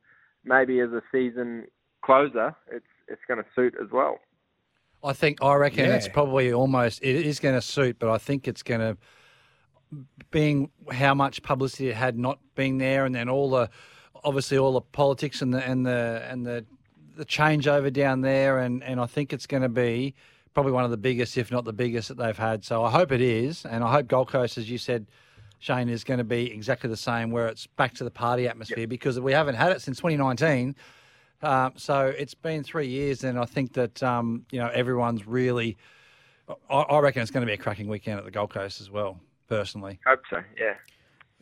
maybe 0.44 0.80
as 0.80 0.90
a 0.90 1.02
season 1.12 1.66
closer, 2.04 2.54
it's 2.70 2.86
it's 3.08 3.22
going 3.28 3.42
to 3.42 3.46
suit 3.54 3.74
as 3.82 3.90
well. 3.92 4.18
I 5.04 5.12
think 5.12 5.42
I 5.42 5.54
reckon 5.54 5.90
it's 5.90 6.08
probably 6.08 6.52
almost 6.52 7.02
it 7.02 7.26
is 7.26 7.38
going 7.38 7.54
to 7.54 7.62
suit, 7.62 7.98
but 7.98 8.10
I 8.10 8.18
think 8.18 8.48
it's 8.48 8.62
going 8.62 8.80
to 8.80 8.96
being 10.30 10.70
how 10.90 11.14
much 11.14 11.42
publicity 11.42 11.90
it 11.90 11.96
had 11.96 12.18
not 12.18 12.38
being 12.54 12.78
there, 12.78 13.04
and 13.04 13.14
then 13.14 13.28
all 13.28 13.50
the 13.50 13.68
obviously 14.24 14.58
all 14.58 14.72
the 14.72 14.80
politics 14.80 15.42
and 15.42 15.52
the 15.52 15.62
and 15.62 15.84
the 15.86 16.26
and 16.28 16.46
the 16.46 16.64
the 17.16 17.24
changeover 17.24 17.92
down 17.92 18.20
there, 18.20 18.58
and, 18.58 18.82
and 18.84 19.00
I 19.00 19.06
think 19.06 19.32
it's 19.32 19.46
going 19.46 19.62
to 19.62 19.68
be 19.68 20.14
probably 20.56 20.72
one 20.72 20.84
of 20.84 20.90
the 20.90 20.96
biggest, 20.96 21.36
if 21.36 21.52
not 21.52 21.66
the 21.66 21.72
biggest, 21.74 22.08
that 22.08 22.16
they've 22.16 22.38
had. 22.38 22.64
So 22.64 22.82
I 22.82 22.90
hope 22.90 23.12
it 23.12 23.20
is, 23.20 23.66
and 23.66 23.84
I 23.84 23.92
hope 23.92 24.08
Gold 24.08 24.28
Coast, 24.28 24.56
as 24.56 24.70
you 24.70 24.78
said, 24.78 25.04
Shane, 25.58 25.90
is 25.90 26.02
going 26.02 26.16
to 26.16 26.24
be 26.24 26.50
exactly 26.50 26.88
the 26.88 26.96
same, 26.96 27.30
where 27.30 27.46
it's 27.48 27.66
back 27.66 27.92
to 27.96 28.04
the 28.04 28.10
party 28.10 28.48
atmosphere 28.48 28.86
because 28.86 29.20
we 29.20 29.32
haven't 29.32 29.56
had 29.56 29.72
it 29.72 29.82
since 29.82 29.98
2019. 29.98 30.74
Um, 31.42 31.74
so 31.76 32.06
it's 32.06 32.32
been 32.32 32.64
three 32.64 32.86
years, 32.88 33.22
and 33.22 33.38
I 33.38 33.44
think 33.44 33.74
that 33.74 34.02
um, 34.02 34.46
you 34.50 34.58
know 34.58 34.68
everyone's 34.68 35.26
really. 35.26 35.76
I, 36.70 36.74
I 36.74 37.00
reckon 37.00 37.20
it's 37.20 37.30
going 37.30 37.42
to 37.42 37.46
be 37.46 37.52
a 37.52 37.58
cracking 37.58 37.88
weekend 37.88 38.18
at 38.18 38.24
the 38.24 38.30
Gold 38.30 38.48
Coast 38.48 38.80
as 38.80 38.90
well. 38.90 39.20
Personally, 39.48 40.00
Hope 40.06 40.22
so. 40.30 40.42
Yeah. 40.58 40.72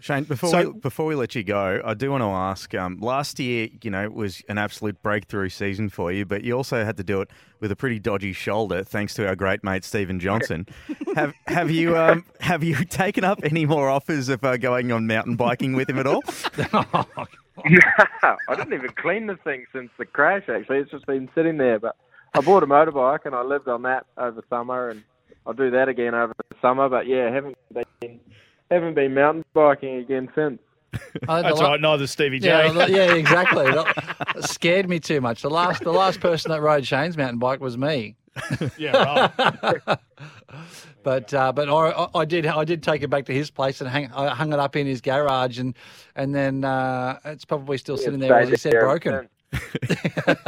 Shane, 0.04 0.25
before 0.25 0.50
So- 0.50 0.70
we, 0.73 0.78
before 0.80 1.06
we 1.06 1.14
let 1.14 1.34
you 1.34 1.42
go, 1.42 1.80
I 1.82 1.94
do 1.94 2.11
want 2.11 2.20
to 2.20 2.26
ask. 2.26 2.75
Um, 2.75 2.99
last 3.00 3.40
year, 3.40 3.68
you 3.82 3.90
know, 3.90 4.11
was 4.11 4.42
an 4.50 4.58
absolute 4.58 5.02
breakthrough 5.02 5.49
season 5.49 5.88
for 5.88 6.12
you, 6.12 6.26
but 6.26 6.44
you 6.44 6.54
also 6.54 6.84
had 6.84 6.99
to 6.99 7.02
do 7.02 7.23
it 7.23 7.30
with 7.61 7.73
a 7.73 7.76
pretty 7.76 7.99
dodgy 7.99 8.34
shoulder, 8.34 8.84
thanks 8.84 9.14
to 9.14 9.26
our 9.26 9.34
great 9.34 9.64
mate 9.64 9.82
Stephen 9.82 10.20
Johnson. 10.20 10.66
have 11.14 11.32
have 11.46 11.70
you 11.70 11.96
um, 11.96 12.23
have 12.40 12.62
you 12.62 12.84
taken 12.84 13.25
up 13.25 13.40
any 13.44 13.64
more 13.64 13.88
offers 13.88 14.28
of 14.28 14.44
uh, 14.44 14.58
going 14.58 14.92
on 14.92 15.06
mountain 15.06 15.37
biking 15.37 15.73
with 15.73 15.88
him 15.88 15.99
at 15.99 16.06
all? 16.06 16.23
I 16.58 18.54
didn't 18.56 18.75
even 18.75 18.90
clean 18.96 19.26
the 19.26 19.37
thing 19.37 19.64
since 19.73 19.88
the 19.96 20.04
crash. 20.04 20.50
Actually, 20.50 20.80
it's 20.80 20.90
just 20.90 21.06
been 21.06 21.30
sitting 21.34 21.56
there. 21.56 21.78
But 21.78 21.96
I 22.34 22.42
bought 22.42 22.62
a 22.62 22.66
motorbike 22.66 23.25
and 23.25 23.34
I 23.34 23.40
lived 23.40 23.68
on 23.68 23.80
that 23.84 24.04
over 24.18 24.44
summer, 24.50 24.90
and 24.90 25.02
I'll 25.46 25.54
do 25.54 25.70
that 25.70 25.88
again 25.88 26.14
over 26.14 26.34
the 26.50 26.56
summer. 26.61 26.90
But 26.90 27.06
yeah, 27.06 27.30
haven't 27.30 27.56
been 28.02 28.20
haven't 28.75 28.95
been 28.95 29.14
mountain 29.14 29.45
biking 29.54 29.97
again 29.97 30.28
since. 30.35 30.61
That's 31.26 31.59
la- 31.59 31.71
right. 31.71 31.81
Neither 31.81 32.07
Stevie 32.07 32.38
J. 32.38 32.49
Yeah, 32.49 32.73
well, 32.73 32.90
yeah, 32.90 33.14
exactly. 33.14 33.64
That 33.64 34.45
scared 34.49 34.88
me 34.88 35.00
too 35.00 35.21
much. 35.21 35.43
The 35.43 35.50
last, 35.50 35.83
the 35.83 35.93
last 35.93 36.21
person 36.21 36.50
that 36.52 36.61
rode 36.61 36.87
Shane's 36.87 37.16
mountain 37.16 37.38
bike 37.38 37.61
was 37.61 37.76
me. 37.76 38.16
yeah, 38.78 39.31
right. 39.38 39.99
But 41.04 41.35
uh, 41.35 41.52
but 41.52 41.69
I, 41.69 42.09
I 42.14 42.25
did 42.25 42.47
I 42.47 42.64
did 42.64 42.83
take 42.83 43.02
it 43.02 43.11
back 43.11 43.26
to 43.26 43.33
his 43.35 43.50
place 43.50 43.83
and 43.83 43.90
hang, 43.90 44.11
I 44.12 44.35
hung 44.35 44.54
it 44.54 44.59
up 44.59 44.75
in 44.75 44.87
his 44.87 45.02
garage 45.02 45.59
and 45.59 45.76
and 46.16 46.35
then 46.35 46.64
uh, 46.64 47.19
it's 47.26 47.45
probably 47.45 47.76
still 47.76 47.99
sitting 47.99 48.19
there 48.19 48.35
as 48.35 48.49
he 48.49 48.57
said 48.57 48.73
broken. 48.73 49.28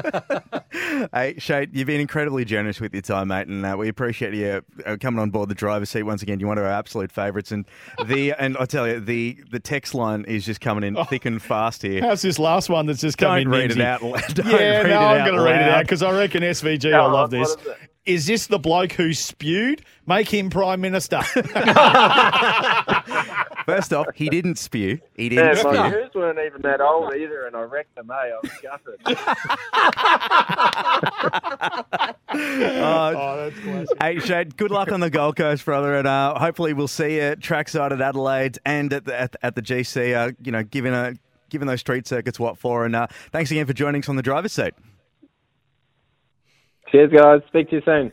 hey, 1.16 1.35
Shade, 1.38 1.70
you've 1.73 1.87
been 1.87 2.00
incredibly 2.00 2.44
generous 2.44 2.80
with 2.80 2.92
your 2.92 3.02
time, 3.02 3.28
mate, 3.28 3.49
and 3.49 3.64
uh, 3.64 3.76
we 3.78 3.88
appreciate 3.88 4.35
you 4.35 4.62
uh, 4.85 4.96
coming 5.00 5.20
on 5.20 5.30
board 5.30 5.49
the 5.49 5.54
driver's 5.54 5.90
seat 5.90 6.02
once 6.02 6.23
again. 6.23 6.38
You're 6.40 6.49
one 6.49 6.58
of 6.58 6.64
our 6.64 6.70
absolute 6.70 7.11
favourites, 7.11 7.52
and 7.52 7.64
the 8.06 8.32
and 8.32 8.56
I 8.58 8.64
tell 8.66 8.87
you, 8.87 9.00
the 9.00 9.38
the 9.50 9.61
text 9.61 9.94
line 9.94 10.25
is 10.25 10.44
just 10.44 10.61
coming 10.61 10.85
in 10.85 11.02
thick 11.06 11.25
and 11.25 11.40
fast 11.40 11.82
here. 11.82 12.00
How's 12.02 12.23
this 12.23 12.38
last 12.38 12.68
one 12.68 12.87
that's 12.87 13.00
just 13.00 13.18
coming? 13.18 13.44
Don't 13.44 13.54
in? 13.54 13.61
read 13.61 13.70
it 13.73 13.80
out 13.80 14.02
loud. 14.02 14.23
Don't 14.35 14.46
yeah, 14.46 14.82
read 14.82 14.90
no, 14.90 15.00
it 15.00 15.04
I'm 15.04 15.25
going 15.26 15.38
to 15.38 15.42
read 15.42 15.62
it 15.62 15.68
out 15.68 15.85
because 15.85 16.02
I 16.02 16.16
reckon 16.16 16.42
SVG 16.42 16.90
Go 16.90 17.04
will 17.04 17.12
love 17.12 17.30
this. 17.30 17.49
what 17.49 17.61
is 17.61 17.66
it? 17.66 17.78
Is 18.06 18.26
this 18.26 18.46
the 18.46 18.58
bloke 18.58 18.92
who 18.92 19.12
spewed? 19.12 19.85
Make 20.06 20.32
him 20.32 20.49
prime 20.49 20.80
minister. 20.80 21.20
First 23.66 23.92
off, 23.92 24.06
he 24.14 24.28
didn't 24.28 24.58
spew. 24.58 25.00
He 25.16 25.28
didn't 25.28 25.64
my 25.64 25.88
spew. 25.88 25.99
ears 25.99 26.11
weren't 26.14 26.38
even 26.38 26.62
that 26.62 26.80
old 26.80 27.12
either, 27.14 27.46
and 27.46 27.56
I 27.56 27.62
wrecked 27.62 27.96
them. 27.96 28.11
Eh? 28.12 28.14
I 28.14 28.38
was 28.40 28.52
gutted. 28.62 29.00
Uh, 32.28 33.14
oh, 33.16 33.37
that's 33.37 33.58
classic. 33.61 34.02
Hey 34.02 34.18
Shane, 34.18 34.49
good 34.50 34.70
luck 34.70 34.92
on 34.92 35.00
the 35.00 35.08
Gold 35.08 35.37
Coast, 35.37 35.64
brother, 35.64 35.96
and 35.96 36.06
uh, 36.06 36.38
hopefully 36.38 36.75
we'll 36.75 36.88
see 36.88 37.16
you 37.16 37.35
trackside 37.37 37.92
at 37.92 38.00
Adelaide 38.02 38.58
and 38.66 38.92
at 38.92 39.06
the 39.06 39.18
at, 39.18 39.37
at 39.42 39.54
the 39.54 39.62
GC. 39.62 40.14
Uh, 40.14 40.32
you 40.42 40.52
know, 40.52 40.62
giving 40.62 40.92
a 40.92 41.14
giving 41.49 41.66
those 41.66 41.80
street 41.80 42.06
circuits 42.06 42.38
what 42.38 42.58
for. 42.58 42.85
And 42.85 42.94
uh, 42.94 43.06
thanks 43.32 43.50
again 43.50 43.66
for 43.66 43.73
joining 43.73 44.02
us 44.02 44.08
on 44.08 44.16
the 44.16 44.23
driver's 44.23 44.52
seat. 44.52 44.75
Cheers, 46.90 47.12
guys. 47.12 47.40
Speak 47.49 47.70
to 47.70 47.76
you 47.76 47.82
soon. 47.85 48.12